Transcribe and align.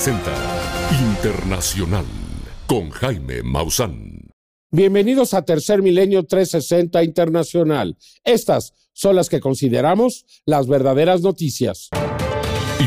Tercer 0.00 0.14
Milenio 0.14 0.30
360 0.30 1.02
Internacional 1.12 2.04
con 2.66 2.88
Jaime 2.88 3.42
Maussan. 3.42 4.30
Bienvenidos 4.70 5.34
a 5.34 5.42
Tercer 5.42 5.82
Milenio 5.82 6.24
360 6.24 7.04
Internacional. 7.04 7.98
Estas 8.24 8.72
son 8.94 9.14
las 9.14 9.28
que 9.28 9.40
consideramos 9.40 10.24
las 10.46 10.68
verdaderas 10.68 11.20
noticias. 11.20 11.90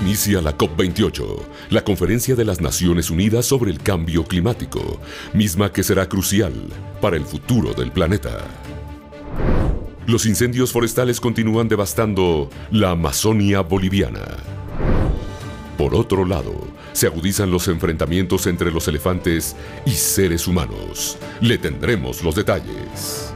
Inicia 0.01 0.41
la 0.41 0.57
COP28, 0.57 1.39
la 1.69 1.83
Conferencia 1.83 2.33
de 2.33 2.45
las 2.45 2.61
Naciones 2.61 3.11
Unidas 3.11 3.45
sobre 3.45 3.69
el 3.69 3.77
Cambio 3.77 4.23
Climático, 4.23 4.99
misma 5.35 5.71
que 5.71 5.83
será 5.83 6.09
crucial 6.09 6.53
para 6.99 7.15
el 7.15 7.25
futuro 7.25 7.75
del 7.75 7.91
planeta. 7.91 8.39
Los 10.07 10.25
incendios 10.25 10.71
forestales 10.71 11.19
continúan 11.19 11.67
devastando 11.67 12.49
la 12.71 12.89
Amazonia 12.89 13.61
boliviana. 13.61 14.52
Por 15.83 15.95
otro 15.95 16.23
lado, 16.23 16.55
se 16.93 17.07
agudizan 17.07 17.51
los 17.51 17.67
enfrentamientos 17.67 18.47
entre 18.47 18.71
los 18.71 18.87
elefantes 18.87 19.53
y 19.85 19.91
seres 19.91 20.47
humanos. 20.47 21.17
Le 21.41 21.57
tendremos 21.57 22.23
los 22.23 22.35
detalles. 22.35 23.33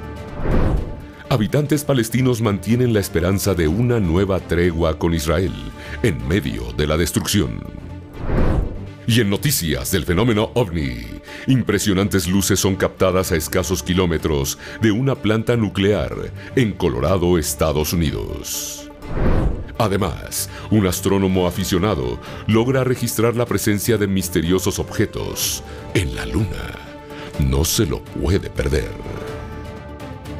Habitantes 1.27 1.83
palestinos 1.83 2.39
mantienen 2.39 2.93
la 2.93 3.01
esperanza 3.01 3.53
de 3.53 3.67
una 3.67 3.99
nueva 3.99 4.39
tregua 4.39 4.97
con 4.97 5.13
Israel 5.13 5.51
en 6.03 6.25
medio 6.25 6.71
de 6.71 6.87
la 6.87 6.95
destrucción. 6.95 7.59
Y 9.07 9.19
en 9.19 9.29
noticias 9.29 9.91
del 9.91 10.05
fenómeno 10.05 10.51
ovni, 10.53 11.01
impresionantes 11.47 12.29
luces 12.29 12.61
son 12.61 12.77
captadas 12.77 13.33
a 13.33 13.35
escasos 13.35 13.83
kilómetros 13.83 14.57
de 14.81 14.91
una 14.91 15.15
planta 15.15 15.57
nuclear 15.57 16.31
en 16.55 16.71
Colorado, 16.71 17.37
Estados 17.37 17.91
Unidos. 17.91 18.87
Además, 19.79 20.49
un 20.71 20.87
astrónomo 20.87 21.47
aficionado 21.47 22.19
logra 22.47 22.83
registrar 22.83 23.35
la 23.35 23.45
presencia 23.45 23.97
de 23.97 24.07
misteriosos 24.07 24.79
objetos 24.79 25.63
en 25.93 26.15
la 26.15 26.25
Luna. 26.25 26.73
No 27.39 27.63
se 27.63 27.85
lo 27.85 28.03
puede 28.03 28.49
perder. 28.49 28.89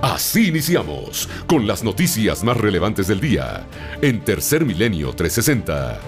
Así 0.02 0.48
iniciamos 0.48 1.30
con 1.48 1.68
las 1.68 1.84
noticias 1.84 2.44
más 2.44 2.58
relevantes 2.58 3.08
del 3.08 3.20
día 3.20 3.68
en 4.02 4.24
Tercer 4.24 4.66
Milenio 4.66 5.14
360 5.14 6.00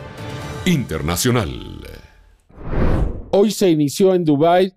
Internacional. 0.65 1.79
Hoy 3.31 3.51
se 3.51 3.69
inició 3.69 4.15
en 4.15 4.25
Dubái 4.25 4.73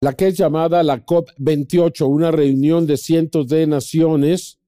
la 0.00 0.12
que 0.12 0.28
es 0.28 0.36
llamada 0.36 0.82
la 0.82 1.04
COP28, 1.04 2.06
una 2.06 2.30
reunión 2.30 2.86
de 2.86 2.98
cientos 2.98 3.48
de 3.48 3.66
naciones 3.66 4.58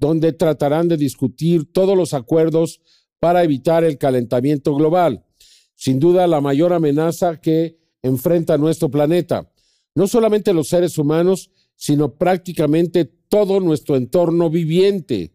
donde 0.00 0.32
tratarán 0.32 0.88
de 0.88 0.96
discutir 0.96 1.70
todos 1.70 1.96
los 1.96 2.14
acuerdos 2.14 2.80
para 3.20 3.44
evitar 3.44 3.84
el 3.84 3.98
calentamiento 3.98 4.74
global. 4.74 5.24
Sin 5.74 6.00
duda, 6.00 6.26
la 6.26 6.40
mayor 6.40 6.72
amenaza 6.72 7.40
que 7.40 7.78
enfrenta 8.02 8.56
nuestro 8.56 8.90
planeta. 8.90 9.52
No 9.94 10.08
solamente 10.08 10.54
los 10.54 10.68
seres 10.68 10.96
humanos, 10.96 11.50
sino 11.76 12.14
prácticamente 12.14 13.04
todo 13.04 13.60
nuestro 13.60 13.96
entorno 13.96 14.48
viviente. 14.48 15.34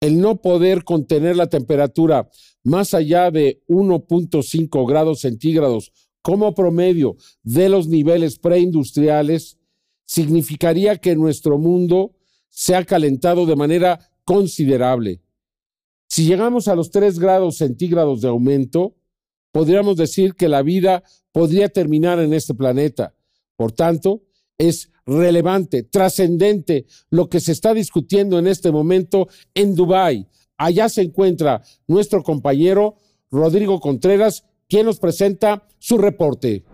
El 0.00 0.20
no 0.20 0.40
poder 0.40 0.82
contener 0.84 1.36
la 1.36 1.48
temperatura 1.48 2.28
más 2.64 2.92
allá 2.94 3.30
de 3.30 3.62
1.5 3.68 4.88
grados 4.88 5.20
centígrados 5.20 5.92
como 6.22 6.54
promedio 6.54 7.16
de 7.42 7.68
los 7.68 7.86
niveles 7.86 8.38
preindustriales 8.38 9.58
significaría 10.06 10.96
que 10.96 11.14
nuestro 11.14 11.58
mundo 11.58 12.16
se 12.50 12.74
ha 12.74 12.84
calentado 12.84 13.46
de 13.46 13.56
manera 13.56 14.10
considerable. 14.24 15.22
Si 16.08 16.26
llegamos 16.26 16.68
a 16.68 16.74
los 16.74 16.90
3 16.90 17.18
grados 17.18 17.56
centígrados 17.56 18.20
de 18.20 18.28
aumento, 18.28 18.96
podríamos 19.52 19.96
decir 19.96 20.34
que 20.34 20.48
la 20.48 20.62
vida 20.62 21.02
podría 21.32 21.68
terminar 21.68 22.18
en 22.18 22.34
este 22.34 22.54
planeta. 22.54 23.14
Por 23.56 23.72
tanto, 23.72 24.22
es 24.58 24.90
relevante, 25.06 25.82
trascendente 25.82 26.86
lo 27.08 27.28
que 27.28 27.40
se 27.40 27.52
está 27.52 27.72
discutiendo 27.72 28.38
en 28.38 28.46
este 28.46 28.70
momento 28.70 29.28
en 29.54 29.74
Dubái. 29.74 30.26
Allá 30.56 30.88
se 30.88 31.02
encuentra 31.02 31.62
nuestro 31.86 32.22
compañero 32.22 32.96
Rodrigo 33.30 33.80
Contreras, 33.80 34.44
quien 34.68 34.86
nos 34.86 34.98
presenta 34.98 35.66
su 35.78 35.96
reporte 35.96 36.64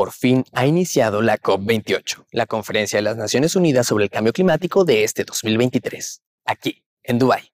por 0.00 0.12
fin 0.12 0.46
ha 0.54 0.66
iniciado 0.66 1.20
la 1.20 1.36
COP28, 1.36 2.24
la 2.30 2.46
Conferencia 2.46 2.96
de 2.96 3.02
las 3.02 3.18
Naciones 3.18 3.54
Unidas 3.54 3.86
sobre 3.86 4.04
el 4.04 4.10
Cambio 4.10 4.32
Climático 4.32 4.86
de 4.86 5.04
este 5.04 5.24
2023, 5.24 6.22
aquí, 6.46 6.82
en 7.02 7.18
Dubái. 7.18 7.52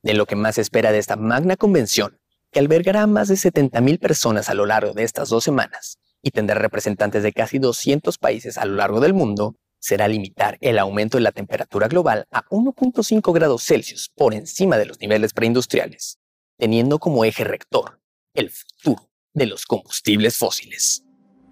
De 0.00 0.14
lo 0.14 0.24
que 0.24 0.36
más 0.36 0.54
se 0.54 0.60
espera 0.60 0.92
de 0.92 0.98
esta 0.98 1.16
magna 1.16 1.56
convención, 1.56 2.20
que 2.52 2.60
albergará 2.60 3.02
a 3.02 3.06
más 3.08 3.26
de 3.26 3.34
70.000 3.34 3.98
personas 3.98 4.48
a 4.48 4.54
lo 4.54 4.64
largo 4.64 4.92
de 4.92 5.02
estas 5.02 5.28
dos 5.28 5.42
semanas 5.42 5.98
y 6.22 6.30
tendrá 6.30 6.54
representantes 6.54 7.24
de 7.24 7.32
casi 7.32 7.58
200 7.58 8.16
países 8.16 8.58
a 8.58 8.64
lo 8.64 8.76
largo 8.76 9.00
del 9.00 9.12
mundo, 9.12 9.56
será 9.80 10.06
limitar 10.06 10.58
el 10.60 10.78
aumento 10.78 11.16
de 11.16 11.24
la 11.24 11.32
temperatura 11.32 11.88
global 11.88 12.28
a 12.30 12.44
1.5 12.44 13.34
grados 13.34 13.64
Celsius 13.64 14.08
por 14.14 14.34
encima 14.34 14.78
de 14.78 14.86
los 14.86 15.00
niveles 15.00 15.32
preindustriales, 15.32 16.20
teniendo 16.58 17.00
como 17.00 17.24
eje 17.24 17.42
rector 17.42 18.00
el 18.34 18.50
futuro 18.50 19.10
de 19.34 19.46
los 19.46 19.66
combustibles 19.66 20.36
fósiles 20.36 21.02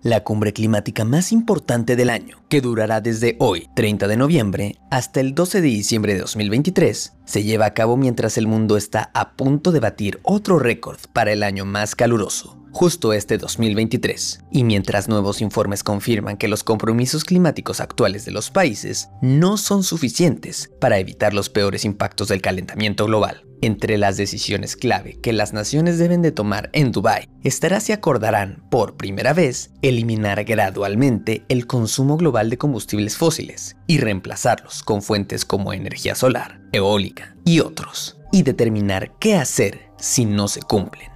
la 0.03 0.25
cumbre 0.25 0.53
climática 0.53 1.05
más 1.05 1.33
importante 1.33 1.97
del 1.97 2.11
año, 2.11 2.43
que 2.49 2.61
durará 2.61 3.01
desde 3.01 3.37
hoy, 3.39 3.69
30 3.75 4.09
de 4.09 4.17
noviembre, 4.17 4.77
hasta 4.91 5.21
el 5.21 5.35
12 5.35 5.61
de 5.61 5.69
diciembre 5.69 6.15
de 6.15 6.21
2023, 6.21 7.15
se 7.25 7.43
lleva 7.43 7.67
a 7.67 7.75
cabo 7.75 7.97
mientras 7.97 8.39
el 8.39 8.47
mundo 8.47 8.77
está 8.77 9.11
a 9.15 9.33
punto 9.33 9.73
de 9.73 9.81
batir 9.81 10.21
otro 10.23 10.59
récord 10.59 10.99
para 11.13 11.33
el 11.33 11.43
año 11.43 11.65
más 11.65 11.95
caluroso, 11.95 12.59
justo 12.73 13.13
este 13.13 13.39
2023, 13.39 14.45
y 14.51 14.65
mientras 14.65 15.09
nuevos 15.09 15.41
informes 15.41 15.83
confirman 15.83 16.37
que 16.37 16.49
los 16.49 16.65
compromisos 16.65 17.25
climáticos 17.25 17.81
actuales 17.81 18.25
de 18.25 18.33
los 18.33 18.51
países 18.51 19.09
no 19.23 19.57
son 19.57 19.83
suficientes 19.83 20.71
para 20.81 20.99
evitar 20.99 21.35
los 21.35 21.51
peores 21.51 21.85
impactos 21.85 22.29
del 22.29 22.41
calentamiento 22.41 23.07
global. 23.07 23.45
Entre 23.63 23.99
las 23.99 24.17
decisiones 24.17 24.75
clave 24.75 25.19
que 25.21 25.35
las 25.35 25.53
naciones 25.53 25.99
deben 25.99 26.23
de 26.23 26.33
tomar 26.33 26.71
en 26.73 26.93
Dubái 26.93 27.29
estará 27.45 27.81
si 27.81 27.93
acordarán, 27.93 28.65
por 28.71 28.97
primera 28.97 29.35
vez, 29.35 29.71
eliminar 29.91 30.43
gradualmente 30.45 31.45
el 31.49 31.67
consumo 31.67 32.17
global 32.17 32.49
de 32.49 32.59
combustibles 32.59 33.17
fósiles 33.17 33.77
y 33.87 33.99
reemplazarlos 33.99 34.83
con 34.83 35.03
fuentes 35.03 35.45
como 35.45 35.73
energía 35.73 36.15
solar, 36.15 36.61
eólica 36.73 37.37
y 37.45 37.61
otros, 37.61 38.19
y 38.33 38.43
determinar 38.43 39.13
qué 39.21 39.37
hacer 39.37 39.91
si 39.99 40.25
no 40.25 40.49
se 40.49 40.63
cumplen. 40.63 41.11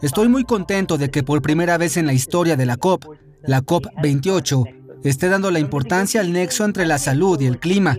Estoy 0.00 0.28
muy 0.28 0.44
contento 0.44 0.96
de 0.96 1.10
que 1.10 1.22
por 1.22 1.42
primera 1.42 1.76
vez 1.76 1.96
en 1.96 2.06
la 2.06 2.12
historia 2.12 2.56
de 2.56 2.66
la 2.66 2.76
COP, 2.76 3.04
la 3.42 3.60
COP28, 3.60 4.78
esté 5.04 5.28
dando 5.28 5.50
la 5.50 5.58
importancia 5.58 6.20
al 6.20 6.32
nexo 6.32 6.64
entre 6.64 6.86
la 6.86 6.98
salud 6.98 7.40
y 7.40 7.46
el 7.46 7.58
clima. 7.58 7.96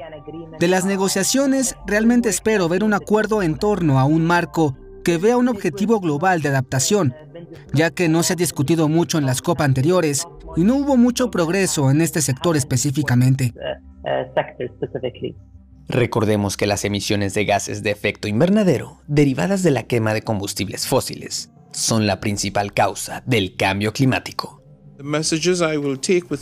De 0.59 0.67
las 0.67 0.85
negociaciones, 0.85 1.75
realmente 1.85 2.29
espero 2.29 2.67
ver 2.67 2.83
un 2.83 2.93
acuerdo 2.93 3.41
en 3.41 3.57
torno 3.57 3.99
a 3.99 4.05
un 4.05 4.25
marco 4.25 4.75
que 5.03 5.17
vea 5.17 5.37
un 5.37 5.47
objetivo 5.47 5.99
global 5.99 6.41
de 6.41 6.49
adaptación, 6.49 7.15
ya 7.73 7.91
que 7.91 8.09
no 8.09 8.23
se 8.23 8.33
ha 8.33 8.35
discutido 8.35 8.87
mucho 8.87 9.17
en 9.17 9.25
las 9.25 9.41
COP 9.41 9.61
anteriores 9.61 10.27
y 10.55 10.63
no 10.63 10.75
hubo 10.75 10.97
mucho 10.97 11.31
progreso 11.31 11.91
en 11.91 12.01
este 12.01 12.21
sector 12.21 12.57
específicamente. 12.57 13.53
Recordemos 15.87 16.55
que 16.55 16.67
las 16.67 16.85
emisiones 16.85 17.33
de 17.33 17.45
gases 17.45 17.81
de 17.81 17.91
efecto 17.91 18.27
invernadero 18.27 18.99
derivadas 19.07 19.63
de 19.63 19.71
la 19.71 19.83
quema 19.83 20.13
de 20.13 20.21
combustibles 20.21 20.85
fósiles 20.85 21.51
son 21.71 22.07
la 22.07 22.19
principal 22.19 22.73
causa 22.73 23.23
del 23.25 23.55
cambio 23.55 23.93
climático. 23.93 24.59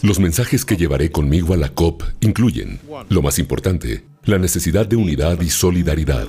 Los 0.02 0.20
mensajes 0.20 0.66
que 0.66 0.78
llevaré 0.78 1.12
conmigo 1.12 1.54
a 1.54 1.58
la 1.58 1.70
COP 1.70 2.04
incluyen, 2.22 2.80
lo 3.10 3.22
más 3.22 3.38
importante, 3.38 4.04
la 4.28 4.38
necesidad 4.38 4.86
de 4.86 4.98
unidad 4.98 5.40
y 5.42 5.50
solidaridad. 5.50 6.28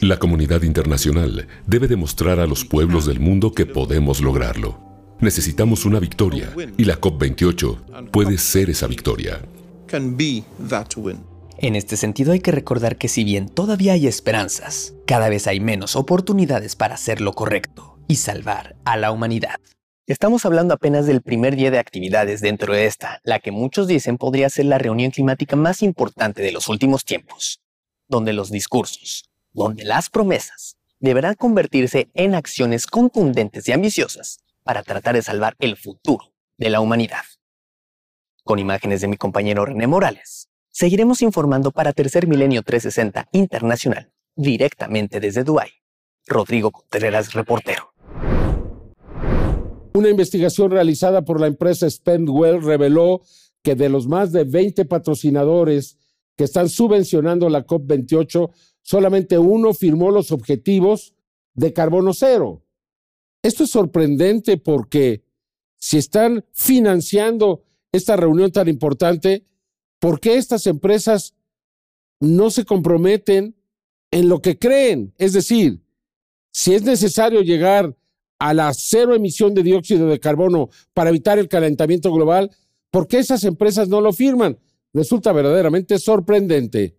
La 0.00 0.18
comunidad 0.18 0.62
internacional 0.62 1.48
debe 1.66 1.88
demostrar 1.88 2.38
a 2.38 2.46
los 2.46 2.64
pueblos 2.64 3.06
del 3.06 3.20
mundo 3.20 3.52
que 3.52 3.64
podemos 3.64 4.20
lograrlo. 4.20 4.78
Necesitamos 5.20 5.86
una 5.86 5.98
victoria 5.98 6.52
y 6.76 6.84
la 6.84 7.00
COP28 7.00 8.10
puede 8.10 8.36
ser 8.36 8.68
esa 8.68 8.86
victoria. 8.86 9.40
En 11.58 11.76
este 11.76 11.96
sentido 11.96 12.32
hay 12.32 12.40
que 12.40 12.52
recordar 12.52 12.96
que 12.96 13.08
si 13.08 13.24
bien 13.24 13.48
todavía 13.48 13.94
hay 13.94 14.06
esperanzas, 14.06 14.94
cada 15.06 15.28
vez 15.28 15.46
hay 15.46 15.60
menos 15.60 15.96
oportunidades 15.96 16.76
para 16.76 16.96
hacer 16.96 17.20
lo 17.20 17.32
correcto 17.32 17.98
y 18.08 18.16
salvar 18.16 18.76
a 18.84 18.96
la 18.96 19.10
humanidad. 19.10 19.56
Estamos 20.12 20.44
hablando 20.44 20.74
apenas 20.74 21.06
del 21.06 21.22
primer 21.22 21.56
día 21.56 21.70
de 21.70 21.78
actividades 21.78 22.42
dentro 22.42 22.74
de 22.74 22.84
esta, 22.84 23.22
la 23.24 23.38
que 23.38 23.50
muchos 23.50 23.86
dicen 23.86 24.18
podría 24.18 24.50
ser 24.50 24.66
la 24.66 24.76
reunión 24.76 25.10
climática 25.10 25.56
más 25.56 25.82
importante 25.82 26.42
de 26.42 26.52
los 26.52 26.68
últimos 26.68 27.06
tiempos, 27.06 27.62
donde 28.08 28.34
los 28.34 28.50
discursos, 28.50 29.30
donde 29.52 29.84
las 29.84 30.10
promesas 30.10 30.76
deberán 30.98 31.34
convertirse 31.36 32.10
en 32.12 32.34
acciones 32.34 32.86
contundentes 32.86 33.66
y 33.66 33.72
ambiciosas 33.72 34.40
para 34.62 34.82
tratar 34.82 35.14
de 35.14 35.22
salvar 35.22 35.56
el 35.60 35.78
futuro 35.78 36.34
de 36.58 36.68
la 36.68 36.80
humanidad. 36.80 37.24
Con 38.44 38.58
imágenes 38.58 39.00
de 39.00 39.08
mi 39.08 39.16
compañero 39.16 39.64
René 39.64 39.86
Morales, 39.86 40.50
seguiremos 40.70 41.22
informando 41.22 41.70
para 41.70 41.94
Tercer 41.94 42.26
Milenio 42.26 42.62
360 42.62 43.30
Internacional 43.32 44.12
directamente 44.36 45.20
desde 45.20 45.42
Dubái. 45.42 45.70
Rodrigo 46.26 46.70
Contreras, 46.70 47.32
reportero. 47.32 47.91
Una 49.94 50.08
investigación 50.08 50.70
realizada 50.70 51.24
por 51.24 51.40
la 51.40 51.46
empresa 51.46 51.88
Spendwell 51.88 52.62
reveló 52.62 53.22
que 53.62 53.74
de 53.74 53.88
los 53.88 54.06
más 54.06 54.32
de 54.32 54.44
20 54.44 54.86
patrocinadores 54.86 55.98
que 56.36 56.44
están 56.44 56.68
subvencionando 56.68 57.48
la 57.50 57.66
COP28, 57.66 58.50
solamente 58.80 59.38
uno 59.38 59.74
firmó 59.74 60.10
los 60.10 60.32
objetivos 60.32 61.14
de 61.54 61.72
carbono 61.72 62.14
cero. 62.14 62.64
Esto 63.42 63.64
es 63.64 63.70
sorprendente 63.70 64.56
porque 64.56 65.24
si 65.78 65.98
están 65.98 66.44
financiando 66.52 67.64
esta 67.92 68.16
reunión 68.16 68.50
tan 68.50 68.68
importante, 68.68 69.44
¿por 69.98 70.20
qué 70.20 70.36
estas 70.36 70.66
empresas 70.66 71.34
no 72.18 72.50
se 72.50 72.64
comprometen 72.64 73.56
en 74.10 74.28
lo 74.28 74.40
que 74.40 74.58
creen? 74.58 75.12
Es 75.18 75.34
decir, 75.34 75.82
si 76.50 76.74
es 76.74 76.82
necesario 76.82 77.42
llegar 77.42 77.96
a 78.42 78.54
la 78.54 78.74
cero 78.74 79.14
emisión 79.14 79.54
de 79.54 79.62
dióxido 79.62 80.08
de 80.08 80.18
carbono 80.18 80.68
para 80.92 81.10
evitar 81.10 81.38
el 81.38 81.46
calentamiento 81.46 82.12
global, 82.12 82.50
¿por 82.90 83.06
qué 83.06 83.20
esas 83.20 83.44
empresas 83.44 83.88
no 83.88 84.00
lo 84.00 84.12
firman? 84.12 84.58
Resulta 84.92 85.30
verdaderamente 85.30 85.96
sorprendente. 86.00 86.96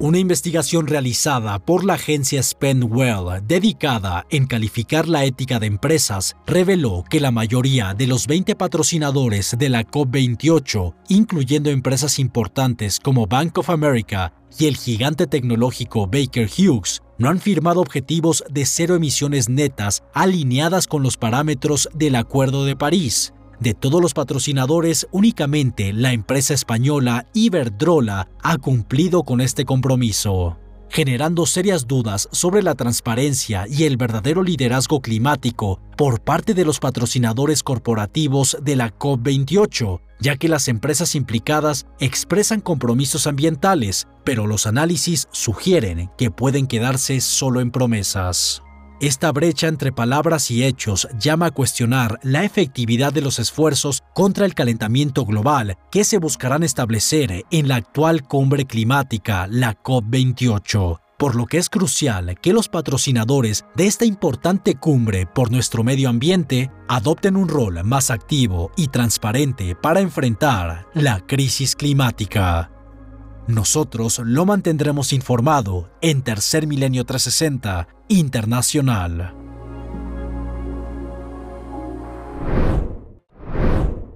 Una 0.00 0.18
investigación 0.18 0.88
realizada 0.88 1.60
por 1.60 1.84
la 1.84 1.94
agencia 1.94 2.42
Spendwell, 2.42 3.46
dedicada 3.46 4.26
en 4.30 4.46
calificar 4.46 5.06
la 5.06 5.24
ética 5.24 5.60
de 5.60 5.66
empresas, 5.66 6.36
reveló 6.46 7.04
que 7.08 7.20
la 7.20 7.30
mayoría 7.30 7.94
de 7.94 8.08
los 8.08 8.26
20 8.26 8.56
patrocinadores 8.56 9.56
de 9.56 9.68
la 9.68 9.84
COP28, 9.84 10.94
incluyendo 11.08 11.70
empresas 11.70 12.18
importantes 12.18 12.98
como 12.98 13.28
Bank 13.28 13.58
of 13.58 13.70
America 13.70 14.32
y 14.58 14.66
el 14.66 14.76
gigante 14.76 15.28
tecnológico 15.28 16.06
Baker 16.06 16.48
Hughes, 16.48 17.02
no 17.18 17.28
han 17.28 17.40
firmado 17.40 17.80
objetivos 17.80 18.44
de 18.48 18.64
cero 18.64 18.94
emisiones 18.94 19.48
netas 19.48 20.04
alineadas 20.14 20.86
con 20.86 21.02
los 21.02 21.16
parámetros 21.16 21.88
del 21.94 22.16
Acuerdo 22.16 22.64
de 22.64 22.76
París. 22.76 23.34
De 23.60 23.74
todos 23.74 24.00
los 24.00 24.14
patrocinadores, 24.14 25.08
únicamente 25.10 25.92
la 25.92 26.12
empresa 26.12 26.54
española 26.54 27.26
Iberdrola 27.34 28.28
ha 28.40 28.56
cumplido 28.58 29.24
con 29.24 29.40
este 29.40 29.64
compromiso, 29.64 30.58
generando 30.88 31.44
serias 31.44 31.88
dudas 31.88 32.28
sobre 32.30 32.62
la 32.62 32.76
transparencia 32.76 33.66
y 33.68 33.82
el 33.84 33.96
verdadero 33.96 34.44
liderazgo 34.44 35.00
climático 35.00 35.80
por 35.96 36.20
parte 36.20 36.54
de 36.54 36.64
los 36.64 36.78
patrocinadores 36.78 37.64
corporativos 37.64 38.56
de 38.62 38.76
la 38.76 38.96
COP28, 38.96 40.00
ya 40.20 40.36
que 40.36 40.48
las 40.48 40.68
empresas 40.68 41.14
implicadas 41.14 41.86
expresan 42.00 42.60
compromisos 42.60 43.26
ambientales, 43.26 44.08
pero 44.24 44.46
los 44.46 44.66
análisis 44.66 45.28
sugieren 45.32 46.10
que 46.16 46.30
pueden 46.30 46.66
quedarse 46.66 47.20
solo 47.20 47.60
en 47.60 47.70
promesas. 47.70 48.62
Esta 49.00 49.30
brecha 49.30 49.68
entre 49.68 49.92
palabras 49.92 50.50
y 50.50 50.64
hechos 50.64 51.06
llama 51.20 51.46
a 51.46 51.50
cuestionar 51.52 52.18
la 52.22 52.44
efectividad 52.44 53.12
de 53.12 53.20
los 53.20 53.38
esfuerzos 53.38 54.02
contra 54.12 54.44
el 54.44 54.54
calentamiento 54.54 55.24
global 55.24 55.76
que 55.92 56.02
se 56.02 56.18
buscarán 56.18 56.64
establecer 56.64 57.44
en 57.50 57.68
la 57.68 57.76
actual 57.76 58.22
cumbre 58.22 58.64
climática, 58.64 59.46
la 59.48 59.80
COP28 59.80 61.00
por 61.18 61.34
lo 61.34 61.46
que 61.46 61.58
es 61.58 61.68
crucial 61.68 62.38
que 62.40 62.52
los 62.52 62.68
patrocinadores 62.68 63.64
de 63.76 63.86
esta 63.86 64.04
importante 64.04 64.76
cumbre 64.76 65.26
por 65.26 65.50
nuestro 65.50 65.82
medio 65.82 66.08
ambiente 66.08 66.70
adopten 66.88 67.36
un 67.36 67.48
rol 67.48 67.82
más 67.84 68.10
activo 68.10 68.70
y 68.76 68.88
transparente 68.88 69.74
para 69.74 70.00
enfrentar 70.00 70.86
la 70.94 71.26
crisis 71.26 71.74
climática. 71.74 72.70
Nosotros 73.48 74.20
lo 74.24 74.46
mantendremos 74.46 75.12
informado 75.12 75.90
en 76.02 76.22
Tercer 76.22 76.66
Milenio 76.66 77.04
360 77.04 77.88
Internacional. 78.08 79.34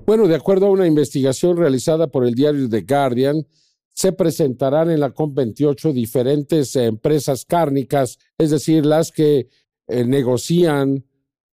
Bueno, 0.07 0.29
de 0.29 0.35
acuerdo 0.35 0.67
a 0.67 0.71
una 0.71 0.87
investigación 0.87 1.57
realizada 1.57 2.09
por 2.09 2.27
el 2.27 2.35
diario 2.35 2.69
The 2.69 2.83
Guardian, 2.83 3.47
se 3.93 4.13
presentarán 4.13 4.91
en 4.91 5.01
la 5.01 5.15
COP28 5.15 5.93
diferentes 5.93 6.75
empresas 6.77 7.45
cárnicas, 7.45 8.19
es 8.39 8.51
decir, 8.51 8.87
las 8.87 9.13
que 9.13 9.49
eh, 9.87 10.05
negocian 10.05 11.05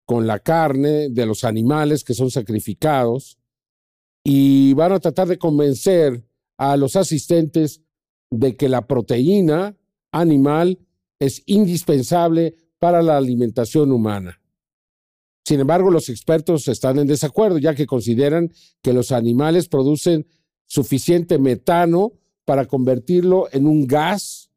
con 0.04 0.26
la 0.26 0.38
carne 0.38 1.08
de 1.10 1.26
los 1.26 1.44
animales 1.44 2.04
que 2.04 2.14
son 2.14 2.30
sacrificados 2.30 3.38
y 4.24 4.72
van 4.74 4.92
a 4.92 5.00
tratar 5.00 5.28
de 5.28 5.38
convencer 5.38 6.24
a 6.56 6.76
los 6.76 6.96
asistentes 6.96 7.82
de 8.30 8.56
que 8.56 8.68
la 8.68 8.86
proteína 8.86 9.76
animal 10.12 10.78
es 11.18 11.42
indispensable 11.46 12.54
para 12.78 13.02
la 13.02 13.16
alimentación 13.16 13.92
humana. 13.92 14.40
Sin 15.44 15.60
embargo, 15.60 15.90
los 15.90 16.08
expertos 16.08 16.68
están 16.68 16.98
en 16.98 17.06
desacuerdo, 17.06 17.58
ya 17.58 17.74
que 17.74 17.86
consideran 17.86 18.52
que 18.82 18.92
los 18.92 19.12
animales 19.12 19.68
producen 19.68 20.26
suficiente 20.66 21.38
metano 21.38 22.12
para 22.48 22.64
convertirlo 22.64 23.46
en 23.52 23.66
un 23.66 23.86
gas 23.86 24.48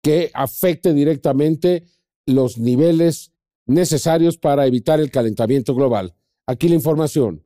que 0.00 0.30
afecte 0.32 0.94
directamente 0.94 1.82
los 2.24 2.56
niveles 2.56 3.32
necesarios 3.66 4.38
para 4.38 4.64
evitar 4.64 5.00
el 5.00 5.10
calentamiento 5.10 5.74
global. 5.74 6.14
Aquí 6.46 6.68
la 6.68 6.76
información. 6.76 7.42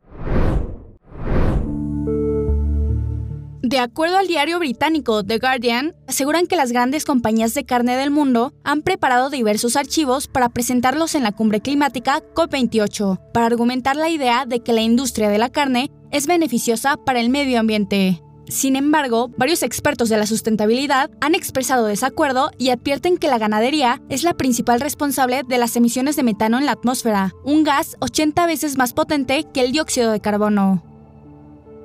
De 3.63 3.79
acuerdo 3.79 4.19
al 4.19 4.27
diario 4.27 4.59
británico 4.59 5.25
The 5.25 5.39
Guardian, 5.39 5.95
aseguran 6.07 6.47
que 6.47 6.57
las 6.57 6.73
grandes 6.73 7.07
compañías 7.07 7.55
de 7.55 7.65
carne 7.65 7.97
del 7.97 8.11
mundo 8.11 8.53
han 8.65 8.83
preparado 8.83 9.31
diversos 9.31 9.77
archivos 9.77 10.29
para 10.29 10.51
presentarlos 10.51 11.15
en 11.15 11.23
la 11.23 11.33
cumbre 11.33 11.63
climática 11.63 12.23
COP28, 12.35 13.33
para 13.33 13.47
argumentar 13.47 13.97
la 13.97 14.11
idea 14.11 14.45
de 14.45 14.61
que 14.61 14.75
la 14.75 14.83
industria 14.83 15.31
de 15.31 15.39
la 15.39 15.49
carne 15.49 15.91
es 16.11 16.27
beneficiosa 16.27 16.99
para 16.99 17.21
el 17.21 17.31
medio 17.31 17.59
ambiente. 17.59 18.21
Sin 18.51 18.75
embargo, 18.77 19.31
varios 19.37 19.63
expertos 19.63 20.09
de 20.09 20.19
la 20.19 20.27
sustentabilidad 20.27 21.11
han 21.21 21.35
expresado 21.35 21.87
desacuerdo 21.87 22.51
y 22.59 22.71
advierten 22.71 23.17
que 23.17 23.29
la 23.29 23.39
ganadería 23.39 24.03
es 24.09 24.25
la 24.25 24.35
principal 24.35 24.81
responsable 24.81 25.43
de 25.47 25.57
las 25.57 25.77
emisiones 25.77 26.17
de 26.17 26.25
metano 26.25 26.59
en 26.59 26.67
la 26.67 26.73
atmósfera, 26.73 27.33
un 27.45 27.63
gas 27.63 27.97
80 28.01 28.47
veces 28.47 28.77
más 28.77 28.93
potente 28.93 29.47
que 29.55 29.61
el 29.61 29.73
dióxido 29.73 30.11
de 30.11 30.21
carbono 30.21 30.83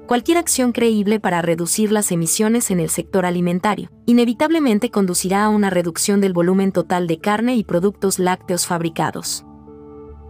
cualquier 0.06 0.38
acción 0.38 0.72
creíble 0.72 1.20
para 1.20 1.42
reducir 1.42 1.92
las 1.92 2.12
emisiones 2.12 2.72
en 2.72 2.80
el 2.80 2.90
sector 2.90 3.26
alimentario 3.26 3.90
inevitablemente 4.06 4.92
conducirá 4.92 5.46
a 5.46 5.50
una 5.50 5.70
reducción 5.70 6.22
del 6.22 6.34
volumen 6.34 6.72
total 6.72 7.08
de 7.08 7.20
carne 7.20 7.56
y 7.56 7.64
productos 7.64 8.20
lácteos 8.20 8.68
fabricados. 8.68 9.46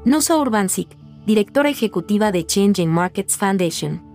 Nosa 0.05 0.37
Urbancic, 0.37 0.89
directora 1.25 1.69
ejecutiva 1.69 2.31
de 2.31 2.45
Changing 2.45 2.89
Markets 2.89 3.35
Foundation, 3.37 4.14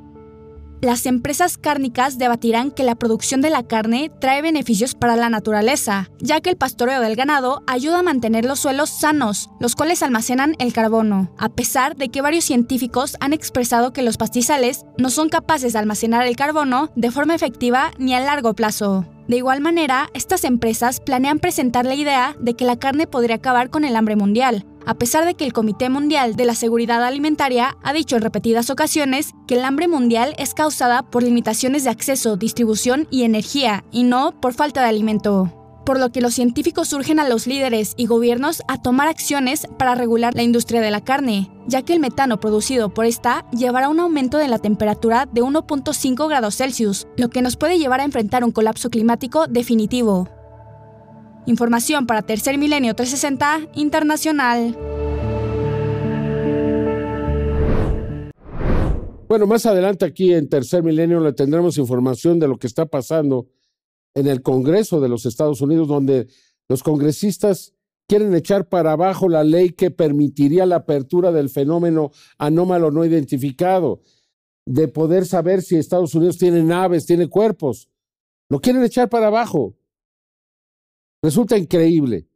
las 0.81 1.07
empresas 1.07 1.59
cárnicas 1.59 2.19
debatirán 2.19 2.71
que 2.71 2.85
la 2.85 2.95
producción 2.95 3.41
de 3.41 3.51
la 3.51 3.63
carne 3.63 4.11
trae 4.21 4.43
beneficios 4.43 4.95
para 4.95 5.17
la 5.17 5.29
naturaleza, 5.29 6.09
ya 6.19 6.41
que 6.41 6.51
el 6.51 6.57
pastoreo 6.57 7.01
del 7.01 7.17
ganado 7.17 7.63
ayuda 7.67 7.99
a 7.99 8.03
mantener 8.03 8.45
los 8.45 8.61
suelos 8.61 8.91
sanos, 8.91 9.51
los 9.61 9.77
cuales 9.77 10.03
almacenan 10.03 10.55
el 10.59 10.73
carbono, 10.73 11.33
a 11.39 11.49
pesar 11.51 11.97
de 11.97 12.09
que 12.09 12.23
varios 12.23 12.45
científicos 12.45 13.17
han 13.21 13.33
expresado 13.33 13.93
que 13.93 14.03
los 14.03 14.17
pastizales 14.17 14.85
no 14.97 15.11
son 15.11 15.29
capaces 15.29 15.73
de 15.73 15.79
almacenar 15.79 16.27
el 16.27 16.37
carbono 16.37 16.91
de 16.97 17.11
forma 17.11 17.35
efectiva 17.35 17.91
ni 17.99 18.15
a 18.15 18.21
largo 18.21 18.55
plazo. 18.55 19.07
De 19.29 19.37
igual 19.37 19.61
manera, 19.61 20.11
estas 20.13 20.43
empresas 20.43 20.99
planean 20.99 21.39
presentar 21.39 21.85
la 21.85 21.95
idea 21.95 22.37
de 22.41 22.55
que 22.55 22.65
la 22.65 22.81
carne 22.81 23.07
podría 23.07 23.37
acabar 23.37 23.71
con 23.71 23.85
el 23.85 23.95
hambre 23.95 24.17
mundial, 24.17 24.67
a 24.87 24.95
pesar 24.95 25.25
de 25.25 25.35
que 25.35 25.45
el 25.45 25.53
Comité 25.53 25.89
Mundial 25.89 26.37
de 26.37 26.45
la 26.45 26.55
Seguridad 26.55 27.05
Alimentaria 27.05 27.77
ha 27.83 27.93
dicho 27.93 28.17
en 28.17 28.23
repetidas 28.23 28.71
ocasiones 28.71 29.33
que 29.47 29.55
el 29.55 29.65
hambre 29.65 29.89
mundial 29.89 30.35
es 30.39 30.55
causada 30.55 31.03
por 31.03 31.23
limitaciones 31.23 31.85
de 31.85 31.91
acceso, 31.91 32.37
distribución 32.37 33.07
y 33.11 33.25
energía, 33.25 33.85
y 33.91 34.05
no 34.05 34.41
por 34.41 34.55
falta 34.55 34.83
de 34.83 34.89
alimento 34.89 35.53
por 35.91 35.99
lo 35.99 36.13
que 36.13 36.21
los 36.21 36.35
científicos 36.35 36.93
urgen 36.93 37.19
a 37.19 37.29
los 37.29 37.49
líderes 37.49 37.95
y 37.97 38.07
gobiernos 38.07 38.63
a 38.69 38.81
tomar 38.81 39.09
acciones 39.09 39.67
para 39.77 39.97
regular 39.97 40.37
la 40.37 40.45
industria 40.45 40.81
de 40.81 40.93
la 40.93 41.01
carne, 41.01 41.51
ya 41.67 41.83
que 41.83 41.93
el 41.93 41.99
metano 41.99 42.39
producido 42.39 42.91
por 42.91 43.07
esta 43.07 43.45
llevará 43.51 43.87
a 43.87 43.89
un 43.91 43.99
aumento 43.99 44.39
de 44.39 44.47
la 44.47 44.59
temperatura 44.59 45.27
de 45.27 45.43
1.5 45.43 46.29
grados 46.29 46.57
Celsius, 46.57 47.09
lo 47.17 47.29
que 47.29 47.43
nos 47.43 47.57
puede 47.57 47.79
llevar 47.79 48.01
a 48.01 48.05
enfrentar 48.05 48.45
un 48.45 48.53
colapso 48.53 48.89
climático 48.89 49.49
definitivo. 49.49 50.29
Información 51.51 52.07
para 52.07 52.23
Tercer 52.23 52.57
Milenio 52.59 52.95
360 52.95 53.73
Internacional. 53.75 54.77
Bueno, 59.29 59.47
más 59.47 59.67
adelante 59.67 60.05
aquí 60.05 60.33
en 60.33 60.49
Tercer 60.49 60.83
Milenio 60.83 61.21
le 61.21 61.33
tendremos 61.33 61.77
información 61.77 62.39
de 62.39 62.49
lo 62.49 62.57
que 62.57 62.67
está 62.67 62.87
pasando 62.87 63.49
en 64.15 64.27
el 64.27 64.43
Congreso 64.43 65.01
de 65.01 65.09
los 65.09 65.27
Estados 65.27 65.61
Unidos, 65.61 65.89
donde 65.89 66.29
los 66.69 66.83
congresistas 66.83 67.75
quieren 68.07 68.35
echar 68.35 68.69
para 68.69 68.93
abajo 68.93 69.29
la 69.29 69.45
ley 69.45 69.71
que 69.71 69.91
permitiría 69.91 70.67
la 70.67 70.77
apertura 70.77 71.33
del 71.33 71.49
fenómeno 71.49 72.11
anómalo 72.39 72.91
no 72.91 73.05
identificado, 73.05 74.01
de 74.67 74.89
poder 74.89 75.27
saber 75.27 75.63
si 75.63 75.77
Estados 75.77 76.15
Unidos 76.15 76.39
tiene 76.39 76.63
naves, 76.63 77.07
tiene 77.07 77.29
cuerpos. 77.29 77.89
Lo 78.49 78.61
quieren 78.61 78.85
echar 78.85 79.09
para 79.09 79.29
abajo. 79.29 79.75
Resulta 81.23 81.59
increíble. 81.59 82.29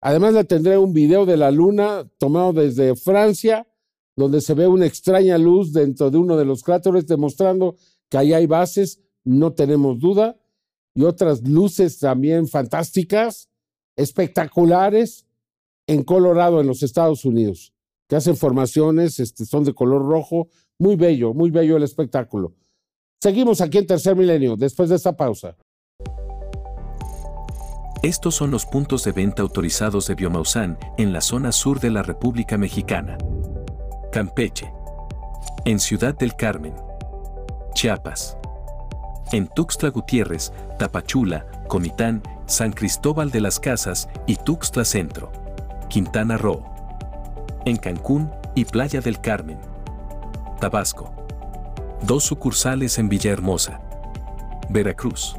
Además 0.00 0.34
le 0.34 0.44
tendré 0.44 0.78
un 0.78 0.92
video 0.92 1.26
de 1.26 1.36
la 1.36 1.50
luna 1.50 2.08
tomado 2.18 2.52
desde 2.52 2.96
Francia, 2.96 3.66
donde 4.16 4.40
se 4.40 4.54
ve 4.54 4.66
una 4.66 4.86
extraña 4.86 5.38
luz 5.38 5.72
dentro 5.72 6.10
de 6.10 6.18
uno 6.18 6.36
de 6.36 6.44
los 6.44 6.62
cráteres, 6.62 7.06
demostrando 7.06 7.76
que 8.08 8.18
ahí 8.18 8.32
hay 8.32 8.46
bases, 8.46 9.00
no 9.24 9.52
tenemos 9.52 9.98
duda, 9.98 10.36
y 10.94 11.04
otras 11.04 11.42
luces 11.48 11.98
también 11.98 12.48
fantásticas, 12.48 13.48
espectaculares, 13.96 15.26
en 15.86 16.04
Colorado, 16.04 16.60
en 16.60 16.66
los 16.66 16.82
Estados 16.82 17.24
Unidos, 17.24 17.72
que 18.08 18.16
hacen 18.16 18.36
formaciones, 18.36 19.18
este, 19.18 19.44
son 19.44 19.64
de 19.64 19.74
color 19.74 20.02
rojo, 20.02 20.48
muy 20.78 20.96
bello, 20.96 21.34
muy 21.34 21.50
bello 21.50 21.76
el 21.76 21.82
espectáculo. 21.82 22.54
Seguimos 23.20 23.60
aquí 23.60 23.78
en 23.78 23.86
Tercer 23.86 24.16
Milenio, 24.16 24.56
después 24.56 24.88
de 24.88 24.96
esta 24.96 25.16
pausa. 25.16 25.56
Estos 28.02 28.34
son 28.34 28.50
los 28.50 28.66
puntos 28.66 29.04
de 29.04 29.12
venta 29.12 29.42
autorizados 29.42 30.08
de 30.08 30.16
Biomausan 30.16 30.76
en 30.98 31.12
la 31.12 31.20
zona 31.20 31.52
sur 31.52 31.78
de 31.78 31.88
la 31.88 32.02
República 32.02 32.58
Mexicana. 32.58 33.16
Campeche. 34.10 34.72
En 35.64 35.78
Ciudad 35.78 36.12
del 36.12 36.34
Carmen. 36.34 36.74
Chiapas. 37.74 38.36
En 39.30 39.46
Tuxtla 39.46 39.90
Gutiérrez, 39.90 40.52
Tapachula, 40.80 41.46
Comitán, 41.68 42.24
San 42.46 42.72
Cristóbal 42.72 43.30
de 43.30 43.40
las 43.40 43.60
Casas 43.60 44.08
y 44.26 44.34
Tuxtla 44.34 44.84
Centro. 44.84 45.30
Quintana 45.88 46.36
Roo. 46.36 46.64
En 47.64 47.76
Cancún 47.76 48.32
y 48.56 48.64
Playa 48.64 49.00
del 49.00 49.20
Carmen. 49.20 49.60
Tabasco. 50.58 51.14
Dos 52.02 52.24
sucursales 52.24 52.98
en 52.98 53.08
Villahermosa. 53.08 53.80
Veracruz. 54.70 55.36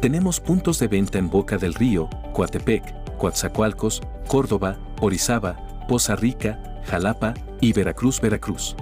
Tenemos 0.00 0.40
puntos 0.40 0.78
de 0.78 0.88
venta 0.88 1.18
en 1.18 1.28
Boca 1.28 1.58
del 1.58 1.74
Río, 1.74 2.08
Coatepec, 2.32 3.18
Coatzacoalcos, 3.18 4.00
Córdoba, 4.26 4.78
Orizaba, 4.98 5.58
Poza 5.86 6.16
Rica, 6.16 6.58
Jalapa 6.86 7.34
y 7.60 7.74
Veracruz, 7.74 8.18
Veracruz. 8.18 8.76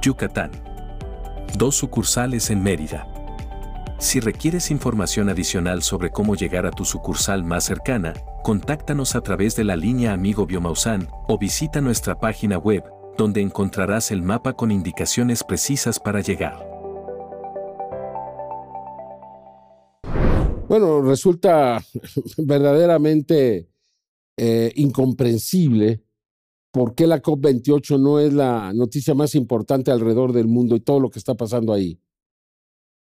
Yucatán. 0.00 0.50
Dos 1.58 1.76
sucursales 1.76 2.48
en 2.48 2.62
Mérida. 2.62 3.06
Si 3.98 4.20
requieres 4.20 4.70
información 4.70 5.28
adicional 5.28 5.82
sobre 5.82 6.08
cómo 6.08 6.34
llegar 6.34 6.64
a 6.64 6.70
tu 6.70 6.86
sucursal 6.86 7.44
más 7.44 7.64
cercana, 7.64 8.14
contáctanos 8.42 9.14
a 9.14 9.20
través 9.20 9.54
de 9.54 9.64
la 9.64 9.76
línea 9.76 10.14
Amigo 10.14 10.46
Biomausan 10.46 11.08
o 11.28 11.36
visita 11.36 11.82
nuestra 11.82 12.18
página 12.18 12.56
web, 12.56 12.82
donde 13.18 13.42
encontrarás 13.42 14.10
el 14.10 14.22
mapa 14.22 14.54
con 14.54 14.70
indicaciones 14.70 15.44
precisas 15.44 16.00
para 16.00 16.22
llegar. 16.22 16.71
Bueno, 20.72 21.02
resulta 21.02 21.84
verdaderamente 22.38 23.68
eh, 24.38 24.72
incomprensible 24.74 26.02
por 26.72 26.94
qué 26.94 27.06
la 27.06 27.20
COP28 27.20 28.00
no 28.00 28.18
es 28.18 28.32
la 28.32 28.72
noticia 28.72 29.12
más 29.12 29.34
importante 29.34 29.90
alrededor 29.90 30.32
del 30.32 30.48
mundo 30.48 30.74
y 30.74 30.80
todo 30.80 30.98
lo 30.98 31.10
que 31.10 31.18
está 31.18 31.34
pasando 31.34 31.74
ahí. 31.74 32.00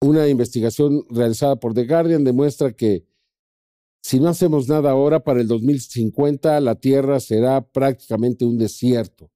Una 0.02 0.28
investigación 0.28 1.06
realizada 1.08 1.56
por 1.56 1.72
The 1.72 1.86
Guardian 1.86 2.22
demuestra 2.22 2.74
que 2.74 3.06
si 4.02 4.20
no 4.20 4.28
hacemos 4.28 4.68
nada 4.68 4.90
ahora, 4.90 5.24
para 5.24 5.40
el 5.40 5.48
2050 5.48 6.60
la 6.60 6.74
Tierra 6.74 7.18
será 7.18 7.66
prácticamente 7.66 8.44
un 8.44 8.58
desierto. 8.58 9.30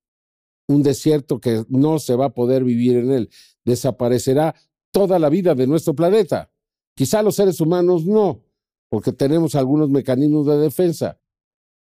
Un 0.68 0.82
desierto 0.82 1.40
que 1.40 1.64
no 1.70 1.99
se 1.99 2.14
va 2.14 2.26
a 2.26 2.35
poder 2.35 2.62
vivir 2.62 2.99
en 2.99 3.11
él. 3.11 3.30
Desaparecerá 3.64 4.54
toda 4.90 5.18
la 5.18 5.30
vida 5.30 5.54
de 5.54 5.66
nuestro 5.66 5.94
planeta. 5.94 6.50
Quizá 6.99 7.23
los 7.23 7.37
seres 7.37 7.61
humanos 7.61 8.07
no, 8.07 8.43
porque 8.88 9.12
tenemos 9.12 9.55
algunos 9.55 9.88
mecanismos 9.88 10.49
de 10.49 10.59
defensa, 10.59 11.21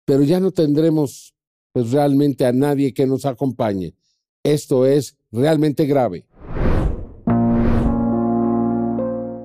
pero 0.05 0.25
ya 0.25 0.41
no 0.41 0.51
tendremos 0.51 1.35
pues 1.73 1.91
realmente 1.91 2.45
a 2.45 2.53
nadie 2.53 2.93
que 2.93 3.07
nos 3.07 3.25
acompañe. 3.25 3.95
Esto 4.45 4.85
es 4.85 5.17
realmente 5.33 5.87
grave. 5.87 6.27